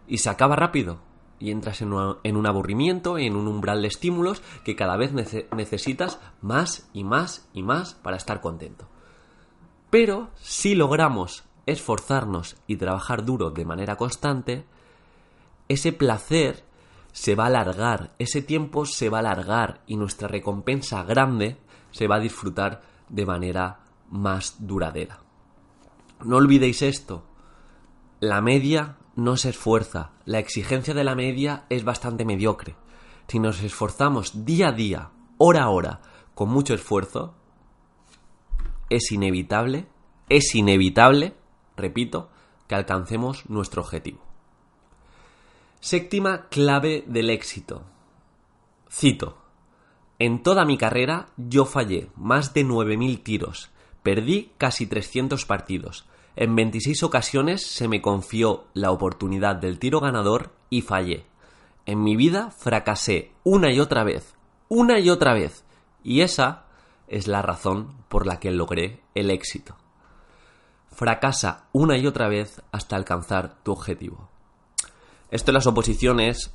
y 0.06 0.18
se 0.18 0.30
acaba 0.30 0.56
rápido, 0.56 1.00
y 1.38 1.50
entras 1.50 1.82
en, 1.82 1.92
en 2.22 2.36
un 2.36 2.46
aburrimiento, 2.46 3.18
en 3.18 3.36
un 3.36 3.48
umbral 3.48 3.82
de 3.82 3.88
estímulos 3.88 4.42
que 4.64 4.76
cada 4.76 4.96
vez 4.96 5.12
necesitas 5.12 6.18
más 6.40 6.88
y 6.94 7.04
más 7.04 7.48
y 7.52 7.62
más 7.62 7.94
para 7.94 8.16
estar 8.16 8.40
contento. 8.40 8.88
Pero 9.90 10.30
si 10.36 10.74
logramos 10.74 11.45
esforzarnos 11.66 12.56
y 12.66 12.76
trabajar 12.76 13.24
duro 13.24 13.50
de 13.50 13.64
manera 13.64 13.96
constante, 13.96 14.64
ese 15.68 15.92
placer 15.92 16.64
se 17.12 17.34
va 17.34 17.44
a 17.44 17.48
alargar, 17.48 18.14
ese 18.18 18.40
tiempo 18.40 18.86
se 18.86 19.08
va 19.08 19.18
a 19.18 19.20
alargar 19.20 19.82
y 19.86 19.96
nuestra 19.96 20.28
recompensa 20.28 21.02
grande 21.02 21.56
se 21.90 22.06
va 22.06 22.16
a 22.16 22.20
disfrutar 22.20 22.82
de 23.08 23.26
manera 23.26 23.80
más 24.10 24.56
duradera. 24.60 25.20
No 26.24 26.36
olvidéis 26.36 26.82
esto, 26.82 27.24
la 28.20 28.40
media 28.40 28.96
no 29.16 29.36
se 29.36 29.50
esfuerza, 29.50 30.12
la 30.24 30.38
exigencia 30.38 30.94
de 30.94 31.04
la 31.04 31.14
media 31.14 31.64
es 31.68 31.84
bastante 31.84 32.24
mediocre. 32.24 32.76
Si 33.28 33.38
nos 33.38 33.62
esforzamos 33.62 34.44
día 34.44 34.68
a 34.68 34.72
día, 34.72 35.10
hora 35.38 35.64
a 35.64 35.70
hora, 35.70 36.00
con 36.34 36.50
mucho 36.50 36.74
esfuerzo, 36.74 37.34
es 38.88 39.10
inevitable, 39.10 39.86
es 40.28 40.54
inevitable 40.54 41.34
repito, 41.76 42.30
que 42.66 42.74
alcancemos 42.74 43.48
nuestro 43.48 43.82
objetivo. 43.82 44.20
Séptima 45.80 46.48
clave 46.48 47.04
del 47.06 47.30
éxito. 47.30 47.84
Cito. 48.90 49.38
En 50.18 50.42
toda 50.42 50.64
mi 50.64 50.78
carrera 50.78 51.26
yo 51.36 51.64
fallé 51.64 52.08
más 52.16 52.54
de 52.54 52.64
9.000 52.64 53.22
tiros, 53.22 53.70
perdí 54.02 54.52
casi 54.56 54.86
300 54.86 55.44
partidos. 55.44 56.06
En 56.34 56.54
26 56.56 57.02
ocasiones 57.02 57.66
se 57.66 57.88
me 57.88 58.02
confió 58.02 58.64
la 58.74 58.90
oportunidad 58.90 59.56
del 59.56 59.78
tiro 59.78 60.00
ganador 60.00 60.52
y 60.70 60.82
fallé. 60.82 61.26
En 61.84 62.02
mi 62.02 62.16
vida 62.16 62.50
fracasé 62.50 63.32
una 63.44 63.72
y 63.72 63.78
otra 63.78 64.04
vez, 64.04 64.34
una 64.68 64.98
y 64.98 65.10
otra 65.10 65.34
vez, 65.34 65.64
y 66.02 66.22
esa 66.22 66.64
es 67.08 67.28
la 67.28 67.42
razón 67.42 67.94
por 68.08 68.26
la 68.26 68.40
que 68.40 68.50
logré 68.50 69.00
el 69.14 69.30
éxito. 69.30 69.76
Fracasa 70.96 71.66
una 71.72 71.98
y 71.98 72.06
otra 72.06 72.26
vez 72.26 72.62
hasta 72.72 72.96
alcanzar 72.96 73.62
tu 73.62 73.72
objetivo. 73.72 74.30
Esto 75.30 75.50
en 75.50 75.56
las 75.56 75.66
oposiciones 75.66 76.54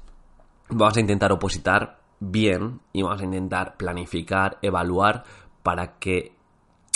vamos 0.68 0.98
a 0.98 1.00
intentar 1.00 1.32
opositar 1.32 2.00
bien 2.20 2.82
y 2.92 3.04
vamos 3.04 3.22
a 3.22 3.26
intentar 3.26 3.78
planificar, 3.78 4.58
evaluar 4.64 5.26
para 5.62 6.00
que 6.00 6.34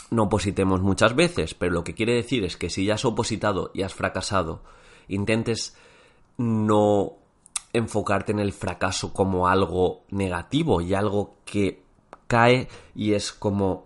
no 0.09 0.23
opositemos 0.23 0.81
muchas 0.81 1.15
veces, 1.15 1.53
pero 1.53 1.71
lo 1.71 1.83
que 1.83 1.93
quiere 1.93 2.15
decir 2.15 2.43
es 2.43 2.57
que 2.57 2.71
si 2.71 2.83
ya 2.83 2.95
has 2.95 3.05
opositado 3.05 3.69
y 3.75 3.83
has 3.83 3.93
fracasado, 3.93 4.63
intentes 5.07 5.77
no 6.37 7.11
enfocarte 7.73 8.31
en 8.31 8.39
el 8.39 8.53
fracaso 8.53 9.13
como 9.13 9.47
algo 9.47 10.01
negativo 10.09 10.81
y 10.81 10.95
algo 10.95 11.35
que 11.45 11.83
cae 12.25 12.69
y 12.95 13.13
es 13.13 13.31
como 13.31 13.85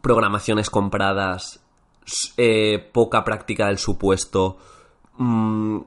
programaciones 0.00 0.70
compradas, 0.70 1.60
eh, 2.38 2.90
poca 2.92 3.22
práctica 3.22 3.66
del 3.66 3.78
supuesto, 3.78 4.56
mm, 5.18 5.78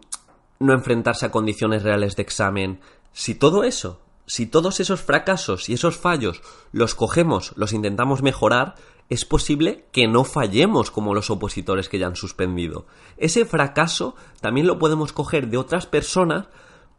no 0.60 0.74
enfrentarse 0.74 1.26
a 1.26 1.32
condiciones 1.32 1.82
reales 1.82 2.16
de 2.16 2.22
examen. 2.22 2.80
Si 3.12 3.34
todo 3.36 3.64
eso 3.64 4.02
si 4.28 4.46
todos 4.46 4.80
esos 4.80 5.02
fracasos 5.02 5.70
y 5.70 5.74
esos 5.74 5.98
fallos 5.98 6.42
los 6.72 6.94
cogemos, 6.94 7.54
los 7.56 7.74
intentamos 7.74 8.22
mejorar, 8.22 8.76
es 9.10 9.26
posible 9.26 9.86
que 9.92 10.08
no 10.08 10.26
fallemos 10.26 10.92
como 10.92 11.14
los 11.14 11.30
opositores 11.30 11.88
que 11.88 11.98
ya 11.98 12.08
han 12.08 12.16
suspendido. 12.16 12.86
Ese 13.16 13.46
fracaso 13.46 14.16
también 14.42 14.68
lo 14.68 14.78
podemos 14.78 15.14
coger 15.14 15.48
de 15.48 15.58
otras 15.58 15.86
personas 15.86 16.48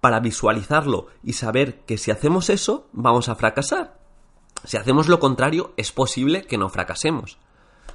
para 0.00 0.20
visualizarlo 0.20 1.08
y 1.22 1.34
saber 1.34 1.80
que 1.84 1.98
si 1.98 2.10
hacemos 2.10 2.50
eso, 2.50 2.88
vamos 2.92 3.28
a 3.28 3.34
fracasar. 3.34 3.98
Si 4.64 4.76
hacemos 4.76 5.08
lo 5.08 5.20
contrario, 5.20 5.72
es 5.76 5.92
posible 5.92 6.42
que 6.42 6.58
no 6.58 6.68
fracasemos. 6.68 7.38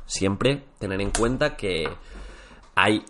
Siempre 0.05 0.65
tener 0.79 1.01
en 1.01 1.11
cuenta 1.11 1.55
que 1.55 1.89
hay 2.75 3.03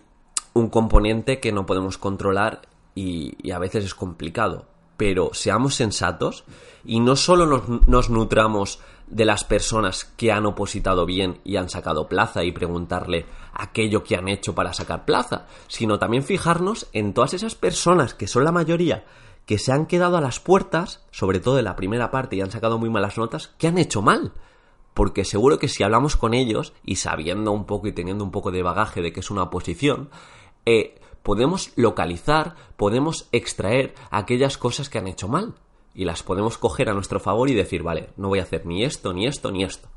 un 0.53 0.69
componente 0.69 1.39
que 1.39 1.51
no 1.51 1.65
podemos 1.65 1.97
controlar 1.97 2.61
y, 2.95 3.51
a 3.51 3.59
veces 3.59 3.85
es 3.85 3.95
complicado. 3.95 4.67
Pero 5.03 5.31
seamos 5.33 5.75
sensatos 5.75 6.45
y 6.85 7.01
no 7.01 7.17
solo 7.17 7.45
nos, 7.87 8.09
nutramos 8.09 8.79
de 9.07 9.25
las 9.25 9.43
personas 9.43 10.05
que 10.05 10.31
han 10.31 10.45
opositado 10.45 11.05
bien 11.05 11.41
y 11.43 11.57
han 11.57 11.67
sacado 11.67 12.07
plaza 12.07 12.45
y 12.45 12.53
preguntarle 12.53 13.25
aquello 13.51 14.05
que 14.05 14.15
han 14.15 14.29
hecho 14.29 14.55
para 14.55 14.71
sacar 14.71 15.03
plaza, 15.03 15.45
sino 15.67 15.99
también 15.99 16.23
fijarnos 16.23 16.87
en 16.93 17.13
todas 17.13 17.33
esas 17.33 17.53
personas 17.55 18.13
que 18.13 18.27
son 18.27 18.45
la 18.45 18.53
mayoría 18.53 19.03
que 19.45 19.57
se 19.57 19.73
han 19.73 19.87
quedado 19.87 20.15
a 20.15 20.21
las 20.21 20.39
puertas, 20.39 21.03
sobre 21.11 21.41
todo 21.41 21.59
en 21.59 21.65
la 21.65 21.75
primera 21.75 22.09
parte 22.09 22.37
y 22.37 22.41
han 22.41 22.51
sacado 22.51 22.79
muy 22.79 22.89
malas 22.89 23.17
notas, 23.17 23.49
que 23.57 23.67
han 23.67 23.77
hecho 23.77 24.01
mal. 24.01 24.31
Porque 24.93 25.25
seguro 25.25 25.59
que 25.59 25.67
si 25.67 25.83
hablamos 25.83 26.15
con 26.15 26.33
ellos 26.33 26.71
y 26.85 26.95
sabiendo 26.95 27.51
un 27.51 27.65
poco 27.65 27.87
y 27.87 27.91
teniendo 27.91 28.23
un 28.23 28.31
poco 28.31 28.51
de 28.51 28.63
bagaje 28.63 29.01
de 29.01 29.11
que 29.11 29.19
es 29.19 29.29
una 29.29 29.43
oposición, 29.43 30.09
eh, 30.65 30.95
podemos 31.23 31.71
localizar, 31.75 32.55
podemos 32.77 33.27
extraer 33.31 33.95
aquellas 34.11 34.57
cosas 34.57 34.89
que 34.89 34.97
han 34.97 35.07
hecho 35.07 35.27
mal 35.27 35.55
y 35.95 36.05
las 36.05 36.23
podemos 36.23 36.57
coger 36.57 36.89
a 36.89 36.93
nuestro 36.93 37.19
favor 37.19 37.49
y 37.49 37.53
decir, 37.53 37.83
vale, 37.83 38.09
no 38.17 38.27
voy 38.29 38.39
a 38.39 38.43
hacer 38.43 38.65
ni 38.65 38.83
esto, 38.83 39.13
ni 39.13 39.25
esto, 39.25 39.51
ni 39.51 39.63
esto. 39.63 39.89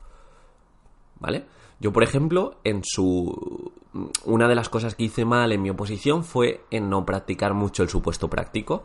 ¿Vale? 1.19 1.47
Yo, 1.81 1.93
por 1.93 2.03
ejemplo, 2.03 2.59
en 2.65 2.83
su... 2.85 3.73
Una 4.25 4.49
de 4.49 4.55
las 4.55 4.69
cosas 4.69 4.95
que 4.95 5.05
hice 5.05 5.25
mal 5.25 5.53
en 5.53 5.63
mi 5.63 5.71
oposición 5.71 6.23
fue 6.23 6.65
en 6.71 6.91
no 6.91 7.07
practicar 7.07 7.55
mucho 7.55 7.83
el 7.83 7.89
supuesto 7.89 8.29
práctico. 8.29 8.85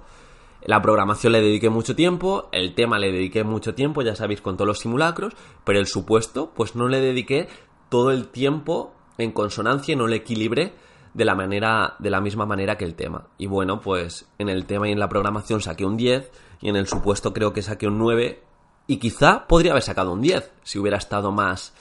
La 0.63 0.81
programación 0.81 1.33
le 1.33 1.41
dediqué 1.41 1.69
mucho 1.69 1.95
tiempo, 1.95 2.47
el 2.51 2.75
tema 2.75 2.97
le 2.97 3.11
dediqué 3.11 3.43
mucho 3.43 3.75
tiempo, 3.75 4.03
ya 4.03 4.15
sabéis, 4.15 4.41
con 4.41 4.55
todos 4.55 4.67
los 4.67 4.79
simulacros, 4.79 5.33
pero 5.65 5.79
el 5.79 5.87
supuesto, 5.87 6.51
pues 6.55 6.75
no 6.75 6.87
le 6.87 7.01
dediqué 7.01 7.49
todo 7.89 8.11
el 8.11 8.29
tiempo 8.29 8.93
en 9.17 9.31
consonancia 9.31 9.95
no 9.95 10.07
le 10.07 10.17
equilibré 10.17 10.73
de 11.13 11.25
la 11.25 11.35
manera, 11.35 11.95
de 11.99 12.09
la 12.09 12.21
misma 12.21 12.45
manera 12.45 12.77
que 12.77 12.85
el 12.85 12.95
tema. 12.95 13.27
Y 13.37 13.47
bueno, 13.47 13.81
pues 13.81 14.27
en 14.37 14.49
el 14.49 14.65
tema 14.65 14.87
y 14.87 14.91
en 14.91 14.99
la 14.99 15.09
programación 15.09 15.61
saqué 15.61 15.85
un 15.85 15.97
10 15.97 16.31
y 16.61 16.69
en 16.69 16.75
el 16.75 16.87
supuesto 16.87 17.33
creo 17.33 17.53
que 17.53 17.61
saqué 17.61 17.87
un 17.87 17.97
9 17.97 18.43
y 18.87 18.97
quizá 18.97 19.47
podría 19.47 19.71
haber 19.71 19.83
sacado 19.83 20.13
un 20.13 20.21
10 20.21 20.51
si 20.63 20.79
hubiera 20.79 20.97
estado 20.97 21.31
más 21.31 21.73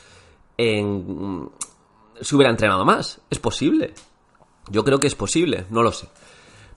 en... 0.57 1.51
si 2.21 2.35
hubiera 2.35 2.51
entrenado 2.51 2.85
más. 2.85 3.21
Es 3.31 3.39
posible. 3.39 3.95
Yo 4.69 4.85
creo 4.85 4.99
que 4.99 5.07
es 5.07 5.15
posible, 5.15 5.67
no 5.71 5.83
lo 5.83 5.93
sé. 5.93 6.09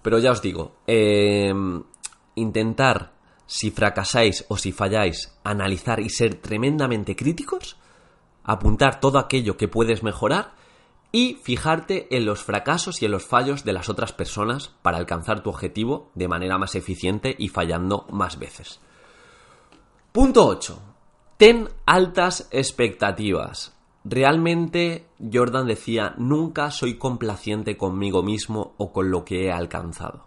Pero 0.01 0.19
ya 0.19 0.31
os 0.31 0.41
digo, 0.41 0.75
em, 0.85 1.83
intentar, 2.35 3.13
si 3.45 3.71
fracasáis 3.71 4.45
o 4.47 4.57
si 4.57 4.71
falláis, 4.71 5.33
analizar 5.43 5.99
y 5.99 6.09
ser 6.09 6.35
tremendamente 6.35 7.15
críticos, 7.15 7.77
apuntar 8.43 8.99
todo 8.99 9.19
aquello 9.19 9.57
que 9.57 9.67
puedes 9.67 10.03
mejorar 10.03 10.55
y 11.15 11.35
fijarte 11.35 12.13
en 12.17 12.25
los 12.25 12.43
fracasos 12.43 13.01
y 13.01 13.05
en 13.05 13.11
los 13.11 13.23
fallos 13.23 13.63
de 13.63 13.71
las 13.71 13.87
otras 13.87 14.11
personas 14.11 14.73
para 14.81 14.97
alcanzar 14.97 15.43
tu 15.43 15.51
objetivo 15.51 16.09
de 16.15 16.27
manera 16.27 16.57
más 16.57 16.73
eficiente 16.73 17.35
y 17.37 17.49
fallando 17.49 18.07
más 18.09 18.39
veces. 18.39 18.81
Punto 20.11 20.47
8. 20.47 20.81
Ten 21.37 21.69
altas 21.85 22.49
expectativas. 22.51 23.77
Realmente 24.03 25.05
Jordan 25.31 25.67
decía, 25.67 26.15
nunca 26.17 26.71
soy 26.71 26.97
complaciente 26.97 27.77
conmigo 27.77 28.23
mismo 28.23 28.73
o 28.77 28.91
con 28.91 29.11
lo 29.11 29.23
que 29.23 29.45
he 29.45 29.51
alcanzado. 29.51 30.25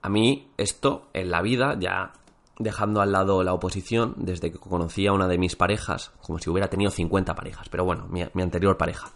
A 0.00 0.08
mí 0.08 0.52
esto 0.56 1.08
en 1.12 1.32
la 1.32 1.42
vida, 1.42 1.76
ya 1.78 2.12
dejando 2.56 3.00
al 3.00 3.10
lado 3.10 3.42
la 3.42 3.52
oposición, 3.52 4.14
desde 4.16 4.52
que 4.52 4.58
conocí 4.58 5.08
a 5.08 5.12
una 5.12 5.26
de 5.26 5.38
mis 5.38 5.56
parejas, 5.56 6.12
como 6.22 6.38
si 6.38 6.50
hubiera 6.50 6.70
tenido 6.70 6.92
50 6.92 7.34
parejas, 7.34 7.68
pero 7.68 7.84
bueno, 7.84 8.06
mi, 8.08 8.22
mi 8.32 8.42
anterior 8.42 8.76
pareja, 8.76 9.10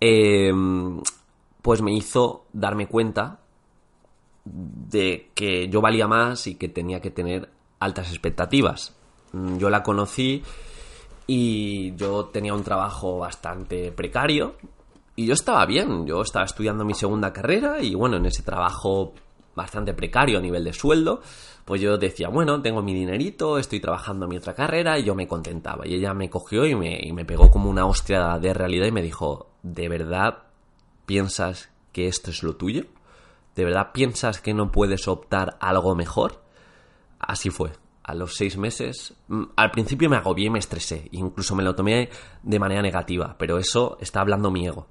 Em, 0.00 1.00
pues 1.62 1.82
me 1.82 1.92
hizo 1.92 2.44
darme 2.52 2.86
cuenta 2.86 3.40
de 4.44 5.30
que 5.34 5.68
yo 5.68 5.80
valía 5.80 6.06
más 6.06 6.46
y 6.46 6.54
que 6.54 6.68
tenía 6.68 7.00
que 7.00 7.10
tener 7.10 7.48
altas 7.80 8.10
expectativas. 8.10 8.94
Mm, 9.32 9.58
yo 9.58 9.70
la 9.70 9.82
conocí 9.82 10.42
y 11.26 11.94
yo 11.96 12.26
tenía 12.26 12.54
un 12.54 12.64
trabajo 12.64 13.18
bastante 13.18 13.92
precario 13.92 14.54
y 15.16 15.26
yo 15.26 15.34
estaba 15.34 15.66
bien, 15.66 16.06
yo 16.06 16.22
estaba 16.22 16.44
estudiando 16.44 16.84
mi 16.84 16.94
segunda 16.94 17.32
carrera 17.32 17.82
y 17.82 17.94
bueno, 17.94 18.16
en 18.16 18.26
ese 18.26 18.42
trabajo 18.42 19.12
bastante 19.54 19.92
precario 19.92 20.38
a 20.38 20.40
nivel 20.40 20.62
de 20.64 20.72
sueldo, 20.72 21.20
pues 21.68 21.82
yo 21.82 21.98
decía, 21.98 22.30
bueno, 22.30 22.62
tengo 22.62 22.80
mi 22.80 22.94
dinerito, 22.94 23.58
estoy 23.58 23.78
trabajando 23.78 24.26
mi 24.26 24.38
otra 24.38 24.54
carrera 24.54 24.98
y 24.98 25.04
yo 25.04 25.14
me 25.14 25.28
contentaba. 25.28 25.86
Y 25.86 25.96
ella 25.96 26.14
me 26.14 26.30
cogió 26.30 26.64
y 26.64 26.74
me, 26.74 27.12
me 27.12 27.26
pegó 27.26 27.50
como 27.50 27.68
una 27.68 27.84
hostia 27.84 28.38
de 28.38 28.54
realidad 28.54 28.86
y 28.86 28.90
me 28.90 29.02
dijo, 29.02 29.50
¿de 29.62 29.86
verdad 29.90 30.44
piensas 31.04 31.68
que 31.92 32.08
esto 32.08 32.30
es 32.30 32.42
lo 32.42 32.56
tuyo? 32.56 32.86
¿De 33.54 33.66
verdad 33.66 33.92
piensas 33.92 34.40
que 34.40 34.54
no 34.54 34.72
puedes 34.72 35.08
optar 35.08 35.58
algo 35.60 35.94
mejor? 35.94 36.42
Así 37.18 37.50
fue. 37.50 37.72
A 38.02 38.14
los 38.14 38.36
seis 38.36 38.56
meses, 38.56 39.12
mm, 39.26 39.42
al 39.54 39.70
principio 39.70 40.08
me 40.08 40.16
agobié 40.16 40.46
y 40.46 40.50
me 40.50 40.60
estresé, 40.60 41.10
incluso 41.12 41.54
me 41.54 41.64
lo 41.64 41.74
tomé 41.74 42.08
de 42.42 42.58
manera 42.58 42.80
negativa, 42.80 43.36
pero 43.38 43.58
eso 43.58 43.98
está 44.00 44.22
hablando 44.22 44.50
mi 44.50 44.66
ego. 44.66 44.86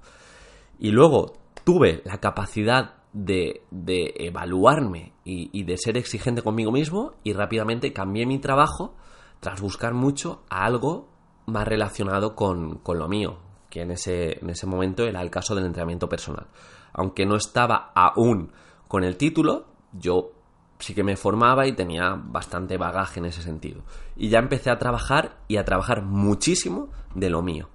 Y 0.78 0.92
luego 0.92 1.38
tuve 1.64 2.02
la 2.04 2.18
capacidad 2.18 2.97
de, 3.12 3.62
de 3.70 4.14
evaluarme 4.16 5.12
y, 5.24 5.62
de 5.64 5.76
ser 5.76 5.96
exigente 5.96 6.42
conmigo 6.42 6.72
mismo 6.72 7.14
y 7.22 7.32
rápidamente 7.32 7.92
cambié 7.92 8.26
mi 8.26 8.38
trabajo 8.38 8.94
tras 9.40 9.60
buscar 9.60 9.94
mucho 9.94 10.42
a 10.48 10.64
algo 10.64 11.08
más 11.46 11.66
relacionado 11.66 12.34
con, 12.34 12.78
con 12.78 12.98
lo 12.98 13.08
mío, 13.08 13.38
que 13.70 13.82
en 13.82 13.90
ese, 13.90 14.38
en 14.40 14.50
ese 14.50 14.66
momento 14.66 15.04
era 15.04 15.22
el 15.22 15.30
caso 15.30 15.54
del 15.54 15.66
entrenamiento 15.66 16.08
personal. 16.08 16.46
Aunque 16.92 17.26
no 17.26 17.36
estaba 17.36 17.92
aún 17.94 18.52
con 18.88 19.04
el 19.04 19.16
título, 19.16 19.66
yo 19.92 20.32
sí 20.78 20.94
que 20.94 21.04
me 21.04 21.16
formaba 21.16 21.66
y 21.66 21.72
tenía 21.72 22.14
bastante 22.14 22.76
bagaje 22.76 23.20
en 23.20 23.26
ese 23.26 23.42
sentido. 23.42 23.82
Y 24.16 24.28
ya 24.28 24.38
empecé 24.38 24.70
a 24.70 24.78
trabajar 24.78 25.38
y 25.48 25.56
a 25.56 25.64
trabajar 25.64 26.02
muchísimo 26.02 26.90
de 27.14 27.30
lo 27.30 27.42
mío. 27.42 27.68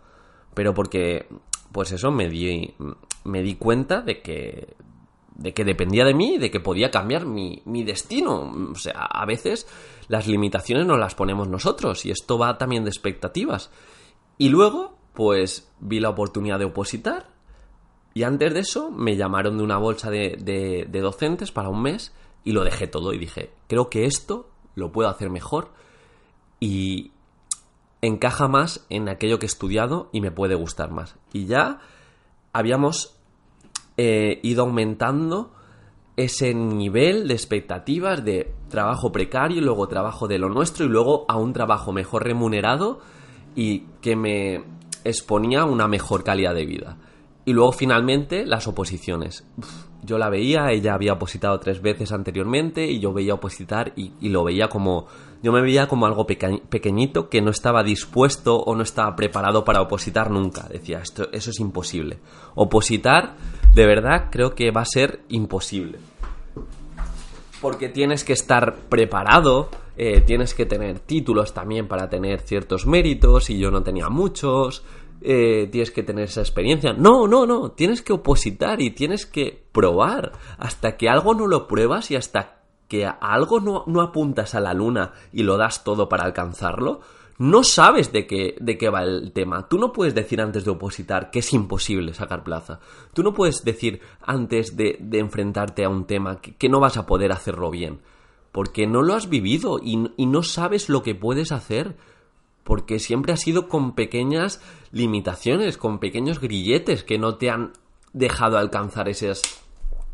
Pero 0.54 0.74
porque, 0.74 1.28
pues 1.72 1.92
eso, 1.92 2.12
me 2.12 2.30
di, 2.30 2.76
me 3.24 3.42
di 3.42 3.56
cuenta 3.56 4.02
de 4.02 4.22
que, 4.22 4.76
de 5.36 5.54
que 5.54 5.64
dependía 5.64 6.06
de 6.06 6.14
mí, 6.14 6.38
de 6.38 6.52
que 6.52 6.60
podía 6.60 6.92
cambiar 6.92 7.26
mi, 7.26 7.62
mi 7.66 7.84
destino. 7.84 8.52
O 8.72 8.76
sea, 8.76 9.06
a 9.06 9.26
veces 9.26 9.68
las 10.08 10.28
limitaciones 10.28 10.86
nos 10.86 11.00
las 11.00 11.16
ponemos 11.16 11.48
nosotros 11.48 12.06
y 12.06 12.12
esto 12.12 12.38
va 12.38 12.58
también 12.58 12.84
de 12.84 12.90
expectativas. 12.90 13.72
Y 14.38 14.50
luego, 14.50 14.98
pues 15.14 15.72
vi 15.80 16.00
la 16.00 16.10
oportunidad 16.10 16.60
de 16.60 16.66
opositar 16.66 17.30
y 18.14 18.24
antes 18.24 18.54
de 18.54 18.60
eso 18.60 18.92
me 18.92 19.16
llamaron 19.16 19.58
de 19.58 19.64
una 19.64 19.78
bolsa 19.78 20.10
de, 20.10 20.38
de 20.88 21.02
docentes 21.02 21.52
para 21.52 21.70
un 21.70 21.82
mes 21.82 22.14
y 22.44 22.52
lo 22.52 22.64
dejé 22.64 22.88
todo 22.88 23.14
y 23.14 23.18
dije, 23.18 23.52
creo 23.68 23.90
que 23.90 24.06
esto 24.06 24.50
lo 24.76 24.92
puedo 24.92 25.10
hacer 25.10 25.30
mejor 25.30 25.72
y 26.60 27.12
encaja 28.02 28.48
más 28.48 28.86
en 28.90 29.10
aquello 29.10 29.40
que 29.40 29.46
he 29.46 29.48
estudiado 29.48 30.10
y 30.12 30.22
me 30.22 30.32
puede 30.32 30.56
gustar 30.56 30.92
más. 30.92 31.16
Y 31.32 31.46
ya 31.46 31.80
habíamos 32.52 33.18
eh, 33.98 34.40
ido 34.44 34.64
aumentando 34.64 35.52
ese 36.16 36.54
nivel 36.54 37.28
de 37.28 37.34
expectativas 37.34 38.24
de 38.24 38.52
trabajo 38.70 39.12
precario, 39.12 39.62
luego 39.62 39.88
trabajo 39.88 40.28
de 40.28 40.38
lo 40.38 40.50
nuestro 40.50 40.86
y 40.86 40.90
luego 40.90 41.26
a 41.28 41.38
un 41.38 41.54
trabajo 41.54 41.92
mejor 41.92 42.24
remunerado 42.24 43.00
y 43.56 43.86
que 44.02 44.16
me 44.16 44.64
exponía 45.04 45.66
una 45.66 45.88
mejor 45.88 46.24
calidad 46.24 46.54
de 46.54 46.66
vida. 46.66 46.98
Y 47.46 47.54
luego 47.54 47.72
finalmente 47.72 48.46
las 48.46 48.68
oposiciones. 48.68 49.46
yo 50.04 50.18
la 50.18 50.30
veía, 50.30 50.72
ella 50.72 50.94
había 50.94 51.14
opositado 51.14 51.60
tres 51.60 51.82
veces 51.82 52.12
anteriormente 52.12 52.86
y 52.86 53.00
yo 53.00 53.14
veía 53.14 53.34
opositar 53.34 53.94
y, 53.96 54.30
lo 54.30 54.44
veía 54.44 54.68
como... 54.68 55.08
Yo 55.42 55.52
me 55.52 55.62
veía 55.62 55.88
como 55.88 56.06
algo 56.06 56.26
pequeñito 56.26 57.28
que 57.28 57.42
no 57.42 57.52
estaba 57.52 57.84
dispuesto 57.84 58.56
o 58.56 58.76
no 58.76 58.84
estaba 58.84 59.14
preparado 59.14 59.66
para 59.66 59.82
opositar 59.82 60.32
nunca. 60.32 60.70
Decía, 60.70 61.00
esto, 61.00 61.30
eso 61.34 61.50
es 61.50 61.60
imposible. 61.60 62.20
Opositar, 62.56 63.36
de 63.74 63.86
verdad, 63.86 64.30
creo 64.32 64.56
que 64.56 64.72
va 64.72 64.82
a 64.82 64.86
ser 64.86 65.20
imposible. 65.28 66.00
Porque 67.60 67.90
tienes 67.90 68.24
que 68.24 68.32
estar 68.32 68.74
preparado, 68.88 69.70
eh, 69.98 70.22
tienes 70.22 70.54
que 70.54 70.66
tener 70.66 71.00
títulos 71.00 71.54
también 71.54 71.90
para 71.90 72.10
tener 72.10 72.40
ciertos 72.40 72.88
méritos 72.88 73.50
y 73.50 73.60
yo 73.60 73.70
no 73.70 73.84
tenía 73.84 74.08
muchos 74.08 74.86
eh, 75.24 75.70
tienes 75.72 75.92
que 75.92 76.04
tener 76.04 76.26
esa 76.26 76.42
experiencia. 76.42 76.94
No, 76.94 77.28
no, 77.28 77.46
no, 77.46 77.72
tienes 77.72 78.02
que 78.02 78.14
opositar 78.14 78.82
y 78.82 78.92
tienes 78.92 79.26
que 79.26 79.64
probar. 79.72 80.34
Hasta 80.58 80.98
que 80.98 81.10
algo 81.10 81.34
no 81.34 81.48
lo 81.48 81.68
pruebas 81.68 82.12
y 82.12 82.16
hasta 82.16 82.62
que 82.88 83.06
algo 83.06 83.60
no, 83.60 83.84
no 83.88 84.02
apuntas 84.02 84.54
a 84.54 84.60
la 84.60 84.74
luna 84.74 85.14
y 85.32 85.44
lo 85.44 85.58
das 85.58 85.84
todo 85.84 86.10
para 86.10 86.26
alcanzarlo, 86.26 87.02
no 87.40 87.64
sabes 87.64 88.12
de 88.12 88.28
qué, 88.28 88.56
de 88.60 88.78
qué 88.78 88.90
va 88.90 89.04
el 89.04 89.32
tema. 89.34 89.68
Tú 89.68 89.78
no 89.78 89.92
puedes 89.92 90.14
decir 90.14 90.42
antes 90.42 90.66
de 90.66 90.72
opositar 90.72 91.32
que 91.32 91.40
es 91.40 91.54
imposible 91.54 92.14
sacar 92.14 92.44
plaza. 92.44 92.80
Tú 93.14 93.24
no 93.24 93.34
puedes 93.34 93.64
decir 93.64 94.02
antes 94.22 94.78
de, 94.78 94.98
de 95.00 95.20
enfrentarte 95.20 95.84
a 95.84 95.90
un 95.90 96.06
tema 96.06 96.40
que, 96.40 96.70
no 96.70 96.80
vas 96.80 96.98
a 96.98 97.06
poder 97.06 97.32
hacerlo 97.32 97.72
bien. 97.72 98.02
Porque 98.52 98.86
no 98.86 99.02
lo 99.02 99.16
has 99.16 99.30
vivido 99.30 99.80
y 99.82 99.98
no 99.98 100.44
sabes 100.44 100.88
lo 100.88 101.02
que 101.02 101.16
puedes 101.16 101.52
hacer 101.52 101.96
porque 102.64 103.00
siempre 103.00 103.34
ha 103.34 103.38
sido 103.38 103.68
con 103.68 103.94
pequeñas 103.94 104.62
limitaciones, 104.92 105.78
con 105.78 106.00
pequeños 106.00 106.40
grilletes 106.40 107.04
que 107.04 107.18
no 107.18 107.36
te 107.36 107.50
han 107.50 107.74
dejado 108.14 108.58
alcanzar 108.58 109.10
esas, 109.10 109.42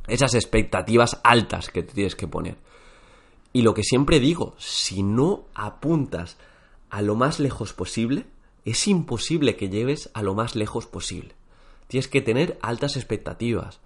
esas 0.08 0.34
expectativas 0.34 1.20
altas 1.24 1.70
que 1.70 1.84
te 1.84 1.94
tienes 1.94 2.16
que 2.16 2.28
poner. 2.28 2.58
Y 3.54 3.62
lo 3.62 3.74
que 3.74 3.84
siempre 3.84 4.20
digo, 4.20 4.56
si 4.58 5.04
no 5.04 5.46
apuntas 5.54 6.38
a 6.90 7.02
lo 7.02 7.16
más 7.16 7.40
lejos 7.40 7.74
posible, 7.74 8.26
es 8.66 8.88
imposible 8.88 9.56
que 9.56 9.70
lleves 9.70 10.10
a 10.14 10.22
lo 10.22 10.36
más 10.36 10.56
lejos 10.56 10.86
posible. 10.86 11.36
Tienes 11.88 12.08
que 12.08 12.22
tener 12.22 12.60
altas 12.62 12.96
expectativas. 12.96 13.80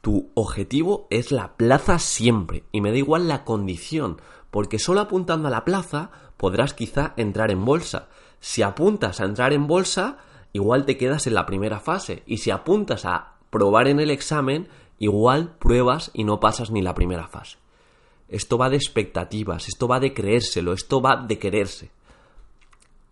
Tu 0.00 0.30
objetivo 0.34 1.06
es 1.10 1.32
la 1.32 1.56
plaza 1.56 1.98
siempre, 1.98 2.64
y 2.72 2.80
me 2.80 2.90
da 2.90 2.98
igual 2.98 3.28
la 3.28 3.44
condición, 3.44 4.20
porque 4.50 4.78
solo 4.78 5.00
apuntando 5.00 5.48
a 5.48 5.50
la 5.50 5.64
plaza 5.64 6.10
podrás 6.36 6.74
quizá 6.74 7.14
entrar 7.16 7.50
en 7.50 7.64
bolsa. 7.64 8.08
Si 8.40 8.62
apuntas 8.62 9.20
a 9.20 9.24
entrar 9.24 9.52
en 9.52 9.66
bolsa, 9.66 10.18
igual 10.52 10.84
te 10.84 10.96
quedas 10.96 11.26
en 11.26 11.34
la 11.34 11.46
primera 11.46 11.80
fase, 11.80 12.22
y 12.26 12.38
si 12.38 12.50
apuntas 12.50 13.04
a 13.04 13.34
probar 13.50 13.88
en 13.88 14.00
el 14.00 14.10
examen, 14.10 14.68
igual 14.98 15.56
pruebas 15.58 16.10
y 16.14 16.24
no 16.24 16.40
pasas 16.40 16.70
ni 16.70 16.82
la 16.82 16.94
primera 16.94 17.26
fase. 17.28 17.58
Esto 18.28 18.58
va 18.58 18.70
de 18.70 18.76
expectativas, 18.76 19.68
esto 19.68 19.86
va 19.86 20.00
de 20.00 20.12
creérselo, 20.12 20.72
esto 20.72 21.00
va 21.00 21.16
de 21.16 21.38
quererse. 21.38 21.90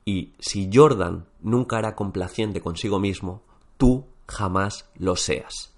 Y 0.04 0.32
si 0.38 0.68
Jordan 0.72 1.26
nunca 1.40 1.78
era 1.78 1.94
complaciente 1.94 2.60
consigo 2.60 2.98
mismo, 2.98 3.42
tú 3.76 4.04
jamás 4.26 4.88
lo 4.96 5.16
seas. 5.16 5.72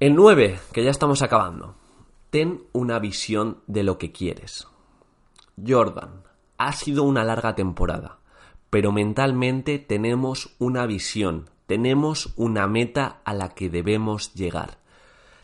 El 0.00 0.14
9, 0.14 0.58
que 0.72 0.84
ya 0.84 0.90
estamos 0.90 1.22
acabando. 1.22 1.76
Ten 2.30 2.64
una 2.72 2.98
visión 2.98 3.60
de 3.66 3.84
lo 3.84 3.96
que 3.96 4.12
quieres. 4.12 4.66
Jordan, 5.62 6.22
ha 6.58 6.72
sido 6.72 7.04
una 7.04 7.24
larga 7.24 7.54
temporada, 7.54 8.18
pero 8.70 8.92
mentalmente 8.92 9.78
tenemos 9.78 10.54
una 10.58 10.86
visión, 10.86 11.50
tenemos 11.66 12.32
una 12.36 12.66
meta 12.66 13.20
a 13.24 13.34
la 13.34 13.50
que 13.50 13.70
debemos 13.70 14.34
llegar. 14.34 14.78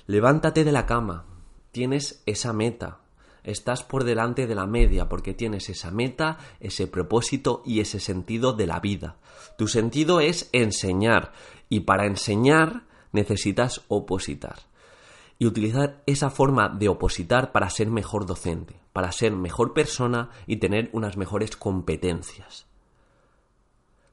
Levántate 0.06 0.64
de 0.64 0.72
la 0.72 0.86
cama, 0.86 1.24
tienes 1.72 2.22
esa 2.26 2.52
meta, 2.52 2.98
estás 3.44 3.82
por 3.82 4.04
delante 4.04 4.46
de 4.46 4.54
la 4.54 4.66
media 4.66 5.08
porque 5.08 5.34
tienes 5.34 5.68
esa 5.68 5.90
meta, 5.90 6.38
ese 6.58 6.86
propósito 6.86 7.62
y 7.64 7.80
ese 7.80 8.00
sentido 8.00 8.52
de 8.52 8.66
la 8.66 8.80
vida. 8.80 9.16
Tu 9.56 9.68
sentido 9.68 10.20
es 10.20 10.48
enseñar 10.52 11.32
y 11.68 11.80
para 11.80 12.06
enseñar 12.06 12.84
necesitas 13.12 13.82
opositar. 13.88 14.69
Y 15.40 15.46
utilizar 15.46 16.02
esa 16.06 16.30
forma 16.30 16.68
de 16.68 16.88
opositar 16.88 17.50
para 17.50 17.70
ser 17.70 17.90
mejor 17.90 18.26
docente, 18.26 18.78
para 18.92 19.10
ser 19.10 19.34
mejor 19.34 19.72
persona 19.72 20.30
y 20.46 20.58
tener 20.58 20.90
unas 20.92 21.16
mejores 21.16 21.56
competencias. 21.56 22.66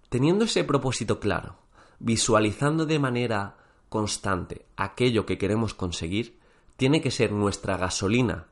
Teniendo 0.09 0.45
ese 0.45 0.63
propósito 0.63 1.19
claro, 1.19 1.57
visualizando 1.99 2.85
de 2.85 2.97
manera 2.97 3.57
constante 3.89 4.65
aquello 4.77 5.25
que 5.25 5.37
queremos 5.37 5.73
conseguir, 5.73 6.39
tiene 6.77 7.01
que 7.01 7.11
ser 7.11 7.33
nuestra 7.33 7.75
gasolina 7.75 8.47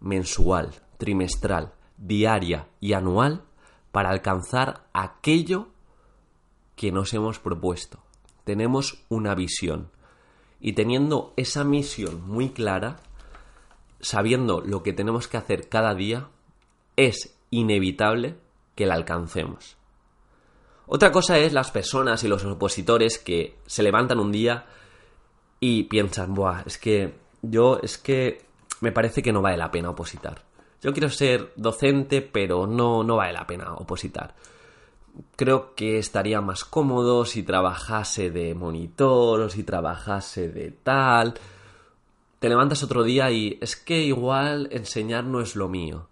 mensual, 0.00 0.74
trimestral, 0.98 1.72
diaria 1.96 2.68
y 2.78 2.92
anual 2.92 3.44
para 3.90 4.10
alcanzar 4.10 4.86
aquello 4.92 5.68
que 6.76 6.92
nos 6.92 7.14
hemos 7.14 7.38
propuesto. 7.38 8.00
Tenemos 8.44 9.04
una 9.08 9.34
visión. 9.34 9.90
Y 10.60 10.72
teniendo 10.72 11.32
esa 11.36 11.64
misión 11.64 12.26
muy 12.26 12.50
clara, 12.50 12.96
sabiendo 14.00 14.60
lo 14.60 14.82
que 14.82 14.92
tenemos 14.92 15.28
que 15.28 15.36
hacer 15.36 15.68
cada 15.68 15.94
día, 15.94 16.28
es 16.96 17.36
inevitable 17.50 18.36
que 18.74 18.86
la 18.86 18.94
alcancemos. 18.94 19.76
Otra 20.86 21.12
cosa 21.12 21.38
es 21.38 21.52
las 21.52 21.70
personas 21.70 22.24
y 22.24 22.28
los 22.28 22.44
opositores 22.44 23.18
que 23.18 23.58
se 23.66 23.82
levantan 23.82 24.18
un 24.18 24.32
día 24.32 24.66
y 25.60 25.84
piensan, 25.84 26.34
Buah, 26.34 26.62
es 26.66 26.78
que 26.78 27.14
yo 27.42 27.78
es 27.82 27.98
que 27.98 28.46
me 28.80 28.92
parece 28.92 29.22
que 29.22 29.32
no 29.32 29.42
vale 29.42 29.56
la 29.56 29.70
pena 29.70 29.90
opositar. 29.90 30.44
Yo 30.80 30.92
quiero 30.92 31.10
ser 31.10 31.52
docente, 31.56 32.22
pero 32.22 32.66
no, 32.66 33.02
no 33.02 33.16
vale 33.16 33.32
la 33.32 33.46
pena 33.46 33.74
opositar. 33.74 34.34
Creo 35.36 35.74
que 35.74 35.98
estaría 35.98 36.40
más 36.40 36.64
cómodo 36.64 37.24
si 37.24 37.42
trabajase 37.42 38.30
de 38.30 38.54
monitor 38.54 39.40
o 39.40 39.48
si 39.48 39.62
trabajase 39.62 40.48
de 40.48 40.70
tal. 40.70 41.34
Te 42.38 42.48
levantas 42.48 42.82
otro 42.82 43.02
día 43.02 43.30
y 43.30 43.58
es 43.60 43.76
que 43.76 44.02
igual 44.02 44.68
enseñar 44.70 45.24
no 45.24 45.40
es 45.40 45.56
lo 45.56 45.68
mío. 45.68 46.08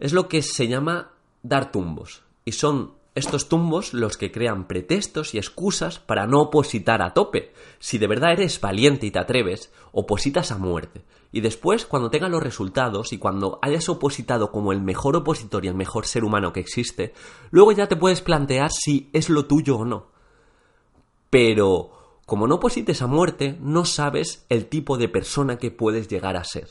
Es 0.00 0.12
lo 0.12 0.28
que 0.28 0.42
se 0.42 0.68
llama 0.68 1.10
dar 1.42 1.70
tumbos. 1.70 2.22
Y 2.44 2.52
son 2.52 2.94
estos 3.14 3.48
tumbos 3.48 3.92
los 3.92 4.16
que 4.16 4.32
crean 4.32 4.66
pretextos 4.66 5.34
y 5.34 5.38
excusas 5.38 5.98
para 5.98 6.26
no 6.26 6.40
opositar 6.40 7.02
a 7.02 7.12
tope. 7.12 7.52
Si 7.78 7.98
de 7.98 8.06
verdad 8.06 8.32
eres 8.32 8.60
valiente 8.60 9.06
y 9.06 9.10
te 9.10 9.18
atreves, 9.18 9.70
opositas 9.92 10.50
a 10.50 10.58
muerte. 10.58 11.04
Y 11.30 11.40
después, 11.40 11.86
cuando 11.86 12.10
tengas 12.10 12.30
los 12.30 12.42
resultados 12.42 13.12
y 13.12 13.18
cuando 13.18 13.58
hayas 13.62 13.88
opositado 13.88 14.50
como 14.50 14.72
el 14.72 14.80
mejor 14.80 15.16
opositor 15.16 15.64
y 15.64 15.68
el 15.68 15.74
mejor 15.74 16.06
ser 16.06 16.24
humano 16.24 16.52
que 16.52 16.60
existe, 16.60 17.12
luego 17.50 17.72
ya 17.72 17.86
te 17.86 17.96
puedes 17.96 18.22
plantear 18.22 18.70
si 18.70 19.10
es 19.12 19.28
lo 19.28 19.46
tuyo 19.46 19.76
o 19.76 19.84
no. 19.84 20.06
Pero, 21.28 22.18
como 22.26 22.46
no 22.46 22.56
oposites 22.56 23.00
a 23.02 23.06
muerte, 23.06 23.58
no 23.60 23.84
sabes 23.84 24.46
el 24.48 24.66
tipo 24.66 24.98
de 24.98 25.08
persona 25.08 25.58
que 25.58 25.70
puedes 25.70 26.08
llegar 26.08 26.36
a 26.36 26.44
ser, 26.44 26.68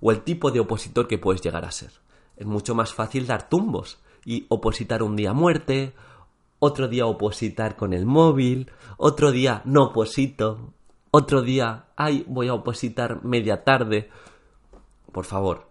o 0.00 0.10
el 0.10 0.22
tipo 0.22 0.50
de 0.50 0.60
opositor 0.60 1.08
que 1.08 1.18
puedes 1.18 1.42
llegar 1.42 1.64
a 1.64 1.70
ser. 1.70 1.92
Es 2.36 2.46
mucho 2.46 2.74
más 2.74 2.92
fácil 2.92 3.26
dar 3.26 3.48
tumbos 3.48 3.98
y 4.24 4.46
opositar 4.48 5.02
un 5.02 5.16
día 5.16 5.30
a 5.30 5.34
muerte, 5.34 5.92
otro 6.58 6.88
día 6.88 7.06
opositar 7.06 7.76
con 7.76 7.92
el 7.92 8.06
móvil, 8.06 8.70
otro 8.96 9.32
día 9.32 9.62
no 9.64 9.84
oposito, 9.84 10.72
otro 11.10 11.42
día, 11.42 11.86
ay, 11.96 12.24
voy 12.26 12.48
a 12.48 12.54
opositar 12.54 13.24
media 13.24 13.64
tarde. 13.64 14.08
Por 15.12 15.24
favor, 15.24 15.68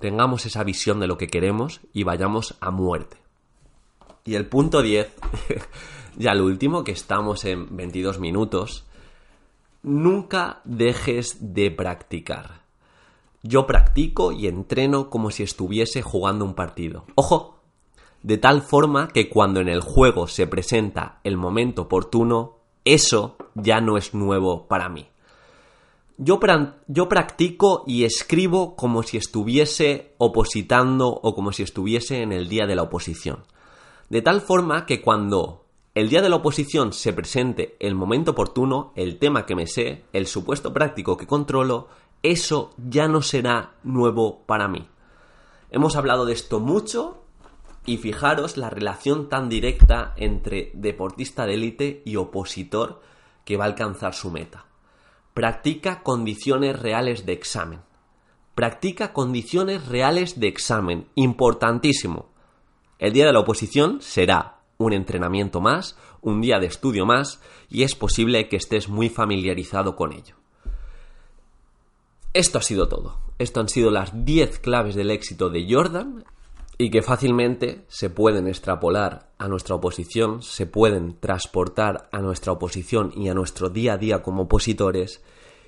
tengamos 0.00 0.46
esa 0.46 0.64
visión 0.64 1.00
de 1.00 1.06
lo 1.06 1.18
que 1.18 1.26
queremos 1.26 1.80
y 1.92 2.04
vayamos 2.04 2.56
a 2.60 2.70
muerte. 2.70 3.18
Y 4.24 4.34
el 4.34 4.46
punto 4.46 4.80
10, 4.80 5.12
ya 6.16 6.34
lo 6.34 6.44
último, 6.44 6.84
que 6.84 6.92
estamos 6.92 7.44
en 7.44 7.76
22 7.76 8.18
minutos, 8.18 8.86
nunca 9.82 10.60
dejes 10.64 11.54
de 11.54 11.70
practicar. 11.70 12.62
Yo 13.42 13.66
practico 13.66 14.32
y 14.32 14.46
entreno 14.46 15.10
como 15.10 15.30
si 15.30 15.42
estuviese 15.42 16.02
jugando 16.02 16.44
un 16.44 16.54
partido. 16.54 17.04
Ojo, 17.14 17.57
de 18.22 18.38
tal 18.38 18.62
forma 18.62 19.08
que 19.08 19.28
cuando 19.28 19.60
en 19.60 19.68
el 19.68 19.80
juego 19.80 20.26
se 20.26 20.46
presenta 20.46 21.20
el 21.24 21.36
momento 21.36 21.82
oportuno, 21.82 22.56
eso 22.84 23.36
ya 23.54 23.80
no 23.80 23.96
es 23.96 24.14
nuevo 24.14 24.66
para 24.66 24.88
mí. 24.88 25.08
Yo, 26.16 26.40
yo, 26.88 27.08
practico 27.08 27.84
y 27.86 28.02
escribo 28.02 28.74
como 28.74 29.04
si 29.04 29.16
estuviese 29.16 30.14
opositando 30.18 31.08
o 31.08 31.34
como 31.34 31.52
si 31.52 31.62
estuviese 31.62 32.22
en 32.22 32.32
el 32.32 32.48
día 32.48 32.66
de 32.66 32.74
la 32.74 32.82
oposición. 32.82 33.44
De 34.08 34.20
tal 34.20 34.40
forma 34.40 34.84
que 34.84 35.00
cuando 35.00 35.66
el 35.94 36.08
día 36.08 36.20
de 36.20 36.28
la 36.28 36.36
oposición 36.36 36.92
se 36.92 37.12
presente 37.12 37.76
el 37.78 37.94
momento 37.94 38.32
oportuno, 38.32 38.92
el 38.96 39.18
tema 39.18 39.46
que 39.46 39.54
me 39.54 39.68
sé, 39.68 40.06
el 40.12 40.26
supuesto 40.26 40.72
práctico 40.72 41.16
que 41.16 41.26
controlo, 41.26 41.86
eso 42.22 42.70
ya 42.78 43.06
no 43.06 43.22
será 43.22 43.74
nuevo 43.84 44.42
para 44.46 44.66
mí. 44.66 44.88
Hemos 45.70 45.94
hablado 45.94 46.24
de 46.24 46.32
esto 46.32 46.58
mucho 46.58 47.27
y 47.88 47.96
fijaros 47.96 48.58
la 48.58 48.68
relación 48.68 49.30
tan 49.30 49.48
directa 49.48 50.12
entre 50.18 50.70
deportista 50.74 51.46
de 51.46 51.54
élite 51.54 52.02
y 52.04 52.16
opositor 52.16 53.00
que 53.46 53.56
va 53.56 53.64
a 53.64 53.68
alcanzar 53.68 54.12
su 54.12 54.30
meta. 54.30 54.66
Practica 55.32 56.02
condiciones 56.02 56.78
reales 56.78 57.24
de 57.24 57.32
examen. 57.32 57.80
Practica 58.54 59.14
condiciones 59.14 59.88
reales 59.88 60.38
de 60.38 60.48
examen. 60.48 61.08
Importantísimo. 61.14 62.28
El 62.98 63.14
día 63.14 63.24
de 63.24 63.32
la 63.32 63.40
oposición 63.40 64.02
será 64.02 64.58
un 64.76 64.92
entrenamiento 64.92 65.62
más, 65.62 65.96
un 66.20 66.42
día 66.42 66.58
de 66.58 66.66
estudio 66.66 67.06
más, 67.06 67.40
y 67.70 67.84
es 67.84 67.94
posible 67.94 68.50
que 68.50 68.56
estés 68.56 68.90
muy 68.90 69.08
familiarizado 69.08 69.96
con 69.96 70.12
ello. 70.12 70.34
Esto 72.34 72.58
ha 72.58 72.62
sido 72.62 72.86
todo. 72.86 73.18
Esto 73.38 73.60
han 73.60 73.70
sido 73.70 73.90
las 73.90 74.26
10 74.26 74.58
claves 74.58 74.94
del 74.94 75.10
éxito 75.10 75.48
de 75.48 75.66
Jordan 75.70 76.26
y 76.80 76.90
que 76.90 77.02
fácilmente 77.02 77.84
se 77.88 78.08
pueden 78.08 78.46
extrapolar 78.46 79.32
a 79.36 79.48
nuestra 79.48 79.74
oposición, 79.74 80.42
se 80.42 80.64
pueden 80.64 81.18
transportar 81.18 82.08
a 82.12 82.20
nuestra 82.20 82.52
oposición 82.52 83.12
y 83.16 83.28
a 83.28 83.34
nuestro 83.34 83.68
día 83.68 83.94
a 83.94 83.98
día 83.98 84.22
como 84.22 84.42
opositores. 84.44 85.20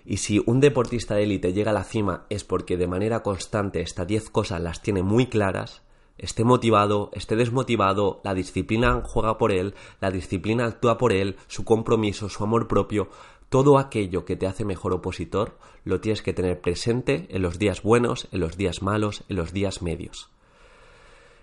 Y 0.05 0.19
si 0.19 0.41
un 0.47 0.61
deportista 0.61 1.17
de 1.17 1.25
élite 1.25 1.53
llega 1.53 1.73
a 1.73 1.75
la 1.75 1.83
cima 1.83 2.27
es 2.31 2.45
porque 2.45 2.77
de 2.77 2.87
manera 2.87 3.25
constante 3.25 3.81
estas 3.81 4.07
10 4.07 4.31
cosas 4.31 4.61
las 4.61 4.83
tiene 4.83 5.03
muy 5.03 5.27
claras, 5.27 5.83
esté 6.17 6.45
motivado, 6.45 7.11
esté 7.13 7.35
desmotivado, 7.35 8.21
la 8.23 8.33
disciplina 8.33 9.03
juega 9.05 9.37
por 9.37 9.51
él, 9.51 9.75
la 10.01 10.13
disciplina 10.13 10.67
actúa 10.67 10.97
por 10.97 11.13
él, 11.13 11.37
su 11.49 11.65
compromiso, 11.65 12.29
su 12.29 12.45
amor 12.45 12.69
propio, 12.69 13.09
todo 13.49 13.79
aquello 13.79 14.25
que 14.25 14.37
te 14.37 14.47
hace 14.47 14.65
mejor 14.65 14.93
opositor 14.93 15.59
lo 15.85 16.01
tienes 16.01 16.23
que 16.23 16.33
tener 16.33 16.61
presente 16.61 17.27
en 17.31 17.43
los 17.43 17.59
días 17.59 17.83
buenos, 17.83 18.29
en 18.31 18.39
los 18.39 18.57
días 18.57 18.81
malos, 18.81 19.25
en 19.29 19.37
los 19.37 19.53
días 19.53 19.83
medios. 19.83 20.31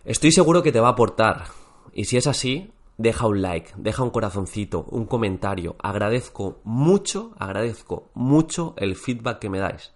Estoy 0.05 0.31
seguro 0.31 0.63
que 0.63 0.71
te 0.71 0.79
va 0.79 0.89
a 0.89 0.91
aportar. 0.91 1.45
Y 1.93 2.05
si 2.05 2.17
es 2.17 2.27
así, 2.27 2.71
deja 2.97 3.27
un 3.27 3.41
like, 3.41 3.71
deja 3.77 4.03
un 4.03 4.09
corazoncito, 4.09 4.85
un 4.89 5.05
comentario. 5.05 5.75
Agradezco 5.79 6.59
mucho, 6.63 7.33
agradezco 7.37 8.09
mucho 8.13 8.73
el 8.77 8.95
feedback 8.95 9.39
que 9.39 9.49
me 9.49 9.59
dais. 9.59 9.93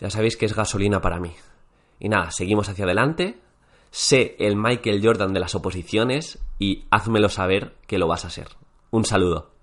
Ya 0.00 0.10
sabéis 0.10 0.36
que 0.36 0.46
es 0.46 0.54
gasolina 0.54 1.00
para 1.00 1.20
mí. 1.20 1.32
Y 2.00 2.08
nada, 2.08 2.30
seguimos 2.30 2.68
hacia 2.68 2.84
adelante. 2.84 3.38
Sé 3.90 4.36
el 4.40 4.56
Michael 4.56 5.00
Jordan 5.04 5.32
de 5.32 5.40
las 5.40 5.54
oposiciones 5.54 6.40
y 6.58 6.84
házmelo 6.90 7.28
saber 7.28 7.76
que 7.86 7.98
lo 7.98 8.08
vas 8.08 8.24
a 8.24 8.30
ser. 8.30 8.48
Un 8.90 9.04
saludo. 9.04 9.53